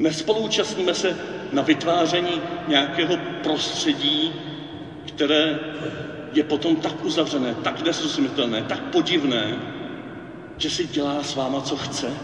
Nespoluúčastníme 0.00 0.94
se 0.94 1.16
na 1.52 1.62
vytváření 1.62 2.40
nějakého 2.66 3.16
prostředí, 3.16 4.32
které 5.08 5.58
je 6.32 6.42
potom 6.42 6.76
tak 6.76 7.04
uzavřené, 7.04 7.54
tak 7.54 7.80
nesrozumitelné, 7.82 8.62
tak 8.62 8.80
podivné, 8.80 9.58
že 10.56 10.70
si 10.70 10.86
dělá 10.86 11.22
s 11.22 11.34
váma, 11.34 11.60
co 11.60 11.76
chce? 11.76 12.16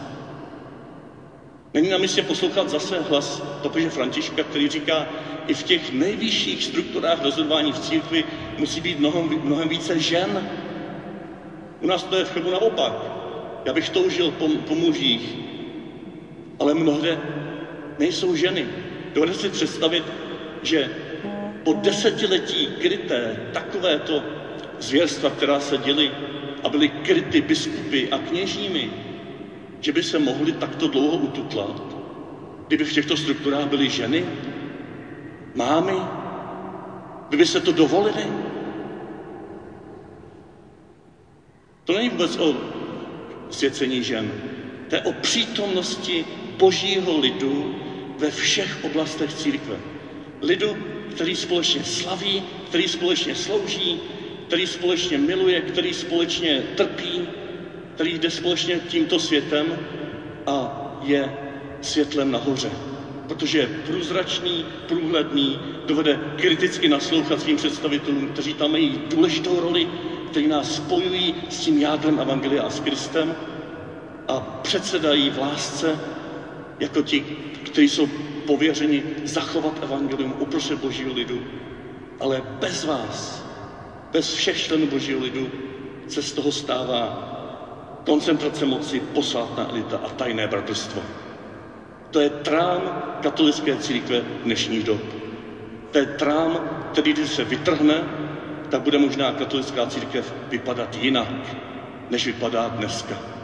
Není 1.74 1.88
na 1.88 1.96
místě 1.98 2.22
poslouchat 2.22 2.68
zase 2.68 3.00
hlas 3.00 3.42
papeže 3.62 3.90
Františka, 3.90 4.42
který 4.42 4.68
říká, 4.68 5.06
i 5.46 5.54
v 5.54 5.62
těch 5.62 5.92
nejvyšších 5.92 6.64
strukturách 6.64 7.22
rozhodování 7.22 7.72
v 7.72 7.78
církvi 7.78 8.24
musí 8.58 8.80
být 8.80 8.98
mnohem, 8.98 9.30
mnohem 9.42 9.68
více 9.68 9.98
žen. 9.98 10.44
U 11.80 11.86
nás 11.86 12.02
to 12.02 12.16
je 12.16 12.24
v 12.24 12.30
Chebu 12.30 12.50
naopak. 12.50 12.92
Já 13.64 13.72
bych 13.72 13.88
toužil 13.88 14.30
po, 14.30 14.48
po 14.48 14.74
mužích, 14.74 15.36
ale 16.58 16.74
mnohde 16.74 17.18
nejsou 17.98 18.34
ženy. 18.34 18.66
Dovedete 19.14 19.38
si 19.38 19.48
představit, 19.48 20.04
že 20.62 20.90
po 21.62 21.72
desetiletí 21.72 22.66
kryté 22.66 23.36
takovéto 23.52 24.22
zvěrstva, 24.78 25.30
která 25.30 25.60
se 25.60 25.78
děly 25.78 26.10
a 26.62 26.68
byly 26.68 26.88
kryty 26.88 27.40
biskupy 27.40 28.08
a 28.10 28.18
kněžími, 28.18 28.90
že 29.80 29.92
by 29.92 30.02
se 30.02 30.18
mohli 30.18 30.52
takto 30.52 30.88
dlouho 30.88 31.16
ututlat, 31.16 31.82
kdyby 32.66 32.84
v 32.84 32.92
těchto 32.92 33.16
strukturách 33.16 33.66
byly 33.66 33.88
ženy, 33.88 34.24
mámy, 35.54 35.96
kdyby 37.28 37.46
se 37.46 37.60
to 37.60 37.72
dovolili. 37.72 38.26
To 41.84 41.92
není 41.92 42.08
vůbec 42.08 42.36
o 42.36 42.56
svěcení 43.50 44.02
žen, 44.02 44.32
to 44.88 44.94
je 44.94 45.00
o 45.00 45.12
přítomnosti 45.12 46.24
božího 46.58 47.18
lidu 47.18 47.85
ve 48.18 48.30
všech 48.30 48.78
oblastech 48.84 49.32
církve. 49.32 49.80
Lidu, 50.42 50.76
který 51.10 51.34
společně 51.34 51.84
slaví, 51.84 52.42
který 52.66 52.88
společně 52.88 53.34
slouží, 53.34 53.98
který 54.46 54.66
společně 54.66 55.18
miluje, 55.18 55.60
který 55.60 55.92
společně 55.92 56.62
trpí, 56.74 57.28
který 57.94 58.18
jde 58.18 58.30
společně 58.30 58.80
tímto 58.86 59.18
světem 59.18 59.78
a 60.46 60.82
je 61.02 61.32
světlem 61.80 62.30
nahoře. 62.30 62.72
Protože 63.26 63.58
je 63.58 63.66
průzračný, 63.66 64.64
průhledný, 64.86 65.58
dovede 65.84 66.18
kriticky 66.36 66.88
naslouchat 66.88 67.40
svým 67.40 67.56
představitelům, 67.56 68.28
kteří 68.28 68.54
tam 68.54 68.70
mají 68.70 69.00
důležitou 69.08 69.60
roli, 69.60 69.86
kteří 70.26 70.46
nás 70.46 70.74
spojují 70.76 71.34
s 71.48 71.60
tím 71.60 71.78
jádrem 71.78 72.18
Evangelia 72.18 72.62
a 72.62 72.70
s 72.70 72.80
Kristem 72.80 73.36
a 74.28 74.40
předsedají 74.40 75.30
v 75.30 75.38
lásce 75.38 75.98
jako 76.80 77.02
ti, 77.02 77.20
kteří 77.62 77.88
jsou 77.88 78.06
pověřeni 78.46 79.02
zachovat 79.24 79.82
Evangelium 79.82 80.34
uprostřed 80.38 80.78
Božího 80.78 81.12
lidu. 81.12 81.40
Ale 82.20 82.42
bez 82.60 82.84
vás, 82.84 83.44
bez 84.12 84.34
všech 84.34 84.58
členů 84.58 84.86
božího 84.86 85.20
lidu 85.20 85.50
se 86.08 86.22
z 86.22 86.32
toho 86.32 86.52
stává 86.52 87.32
koncentrace 88.06 88.66
moci, 88.66 89.00
posvátná 89.00 89.68
elita 89.70 89.96
a 89.96 90.08
tajné 90.08 90.46
bratrstvo. 90.46 91.02
To 92.10 92.20
je 92.20 92.30
trám 92.30 93.02
katolické 93.20 93.76
církve 93.76 94.20
dnešních 94.44 94.84
dob. 94.84 95.00
To 95.90 95.98
je 95.98 96.06
trám, 96.06 96.60
který 96.92 97.12
když 97.12 97.28
se 97.28 97.44
vytrhne, 97.44 98.04
tak 98.68 98.82
bude 98.82 98.98
možná 98.98 99.32
katolická 99.32 99.86
církev 99.86 100.34
vypadat 100.48 100.96
jinak, 100.96 101.56
než 102.10 102.26
vypadá 102.26 102.68
dneska. 102.68 103.35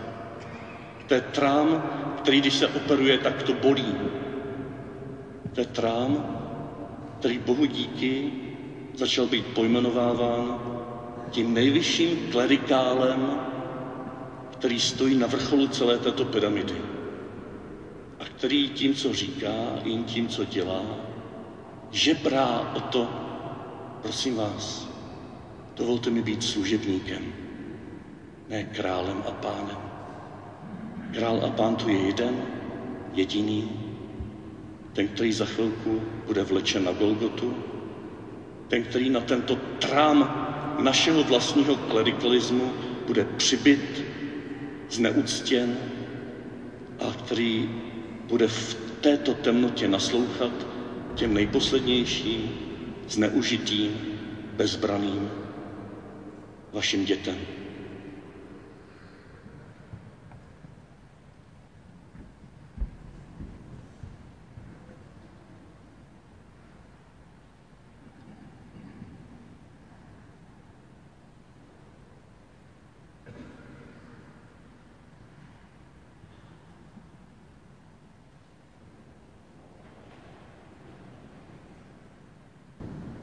To 1.12 1.16
je 1.16 1.20
trám, 1.36 1.82
který 2.16 2.40
když 2.40 2.54
se 2.54 2.68
operuje, 2.68 3.18
tak 3.18 3.42
to 3.42 3.52
bolí. 3.52 3.94
To 5.52 5.60
je 5.60 5.66
trám, 5.66 6.38
který 7.18 7.38
Bohu 7.38 7.64
díky 7.64 8.32
začal 8.94 9.26
být 9.26 9.46
pojmenováván 9.46 10.58
tím 11.30 11.54
nejvyšším 11.54 12.32
klerikálem, 12.32 13.40
který 14.52 14.80
stojí 14.80 15.18
na 15.18 15.26
vrcholu 15.26 15.68
celé 15.68 15.98
této 15.98 16.24
pyramidy. 16.24 16.80
A 18.20 18.24
který 18.24 18.68
tím, 18.68 18.94
co 18.94 19.12
říká, 19.12 19.52
i 19.84 19.96
tím, 19.96 20.28
co 20.28 20.44
dělá, 20.44 20.82
žebrá 21.90 22.72
o 22.74 22.80
to, 22.80 23.08
prosím 24.02 24.36
vás, 24.36 24.88
dovolte 25.76 26.10
mi 26.10 26.22
být 26.22 26.42
služebníkem, 26.42 27.32
ne 28.48 28.64
králem 28.64 29.22
a 29.28 29.30
pánem. 29.30 29.91
Král 31.12 31.44
a 31.44 31.50
pán 31.50 31.76
tu 31.76 31.88
je 31.88 31.98
jeden, 31.98 32.42
jediný, 33.12 33.68
ten, 34.92 35.08
který 35.08 35.32
za 35.32 35.44
chvilku 35.44 36.02
bude 36.26 36.42
vlečen 36.42 36.84
na 36.84 36.92
Golgotu, 36.92 37.54
ten, 38.68 38.82
který 38.82 39.10
na 39.10 39.20
tento 39.20 39.56
trám 39.56 40.48
našeho 40.82 41.22
vlastního 41.24 41.76
klerikalismu 41.76 42.72
bude 43.06 43.24
přibyt, 43.24 44.04
zneuctěn 44.90 45.76
a 46.98 47.12
který 47.12 47.70
bude 48.28 48.48
v 48.48 48.74
této 49.00 49.34
temnotě 49.34 49.88
naslouchat 49.88 50.52
těm 51.14 51.34
nejposlednějším, 51.34 52.50
zneužitým, 53.08 54.00
bezbraným, 54.56 55.30
vašim 56.72 57.04
dětem. 57.04 57.61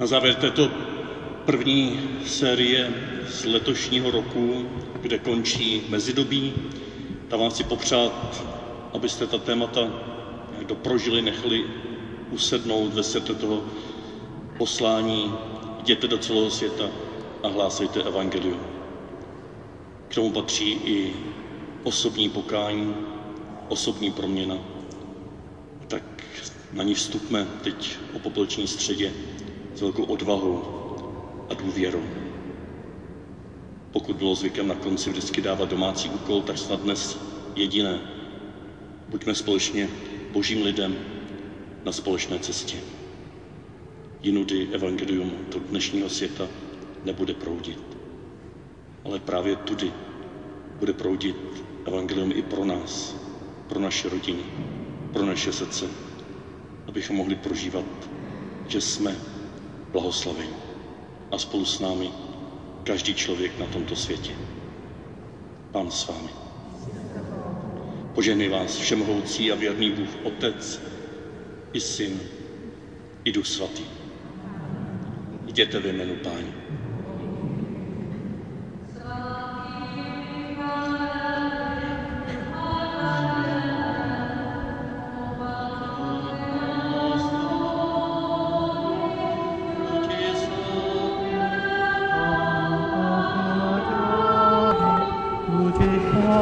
Závěr 0.10 0.36
této 0.36 0.72
první 1.46 2.00
série 2.26 2.94
z 3.28 3.46
letošního 3.46 4.12
roku, 4.12 4.66
kde 5.02 5.18
končí 5.18 5.82
mezidobí, 5.90 6.54
tam 7.28 7.40
vám 7.40 7.50
chci 7.50 7.64
popřát, 7.64 8.44
abyste 8.94 9.28
ta 9.28 9.38
témata 9.38 9.90
doprožili, 10.68 11.22
nechali 11.22 11.66
usednout 12.32 12.94
ve 12.94 13.04
světle 13.04 13.36
toho 13.36 13.64
poslání, 14.58 15.34
jděte 15.80 16.08
do 16.08 16.18
celého 16.18 16.50
světa 16.50 16.90
a 17.44 17.48
hlásejte 17.48 18.02
evangelium. 18.04 18.60
K 20.08 20.16
tomu 20.16 20.32
patří 20.32 20.72
i 20.72 21.14
osobní 21.84 22.30
pokání, 22.30 22.96
osobní 23.68 24.12
proměna. 24.12 24.58
Tak 25.88 26.04
na 26.74 26.84
ní 26.84 26.94
vstupme 26.94 27.48
teď 27.64 27.98
o 28.14 28.20
popolční 28.20 28.68
středě 28.68 29.14
s 29.80 29.82
velkou 29.82 30.04
odvahou 30.04 30.64
a 31.50 31.54
důvěrou. 31.54 32.04
Pokud 33.92 34.16
bylo 34.16 34.36
zvykem 34.36 34.68
na 34.68 34.76
konci 34.76 35.10
vždycky 35.10 35.42
dávat 35.42 35.70
domácí 35.70 36.10
úkol, 36.10 36.42
tak 36.42 36.58
snad 36.58 36.82
dnes 36.82 37.20
jediné. 37.56 38.00
Buďme 39.10 39.36
společně 39.36 39.90
božím 40.32 40.64
lidem 40.64 40.96
na 41.86 41.92
společné 41.92 42.40
cestě. 42.40 42.78
Jinudy 44.22 44.68
evangelium 44.72 45.32
do 45.54 45.60
dnešního 45.60 46.10
světa 46.10 46.48
nebude 47.06 47.34
proudit. 47.34 47.80
Ale 49.06 49.20
právě 49.20 49.56
tudy 49.56 49.94
bude 50.80 50.94
proudit 50.94 51.38
evangelium 51.86 52.32
i 52.36 52.42
pro 52.42 52.66
nás, 52.66 53.16
pro 53.68 53.80
naše 53.80 54.10
rodiny, 54.10 54.44
pro 55.14 55.26
naše 55.26 55.52
srdce, 55.54 55.86
abychom 56.88 57.16
mohli 57.16 57.36
prožívat, 57.36 57.86
že 58.68 58.82
jsme 58.82 59.39
blahoslavení 59.92 60.56
a 61.32 61.38
spolu 61.38 61.66
s 61.66 61.80
námi 61.80 62.10
každý 62.84 63.14
člověk 63.14 63.60
na 63.60 63.66
tomto 63.66 63.96
světě. 63.96 64.32
Pán 65.72 65.92
s 65.92 66.08
vámi. 66.08 66.30
Požehnej 68.16 68.50
vás 68.50 68.78
všemohoucí 68.78 69.52
a 69.52 69.56
věrný 69.56 69.92
Bůh 69.92 70.10
Otec 70.24 70.82
i 71.74 71.80
Syn 71.80 72.20
i 73.24 73.32
Duch 73.32 73.48
Svatý. 73.48 73.84
Jděte 75.48 75.80
ve 75.80 75.90
jménu 75.90 76.16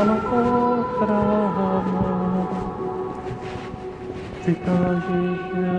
não 0.06 0.20
contra 0.22 1.14
amor, 1.78 2.48
se 4.44 4.54
canje 4.54 5.77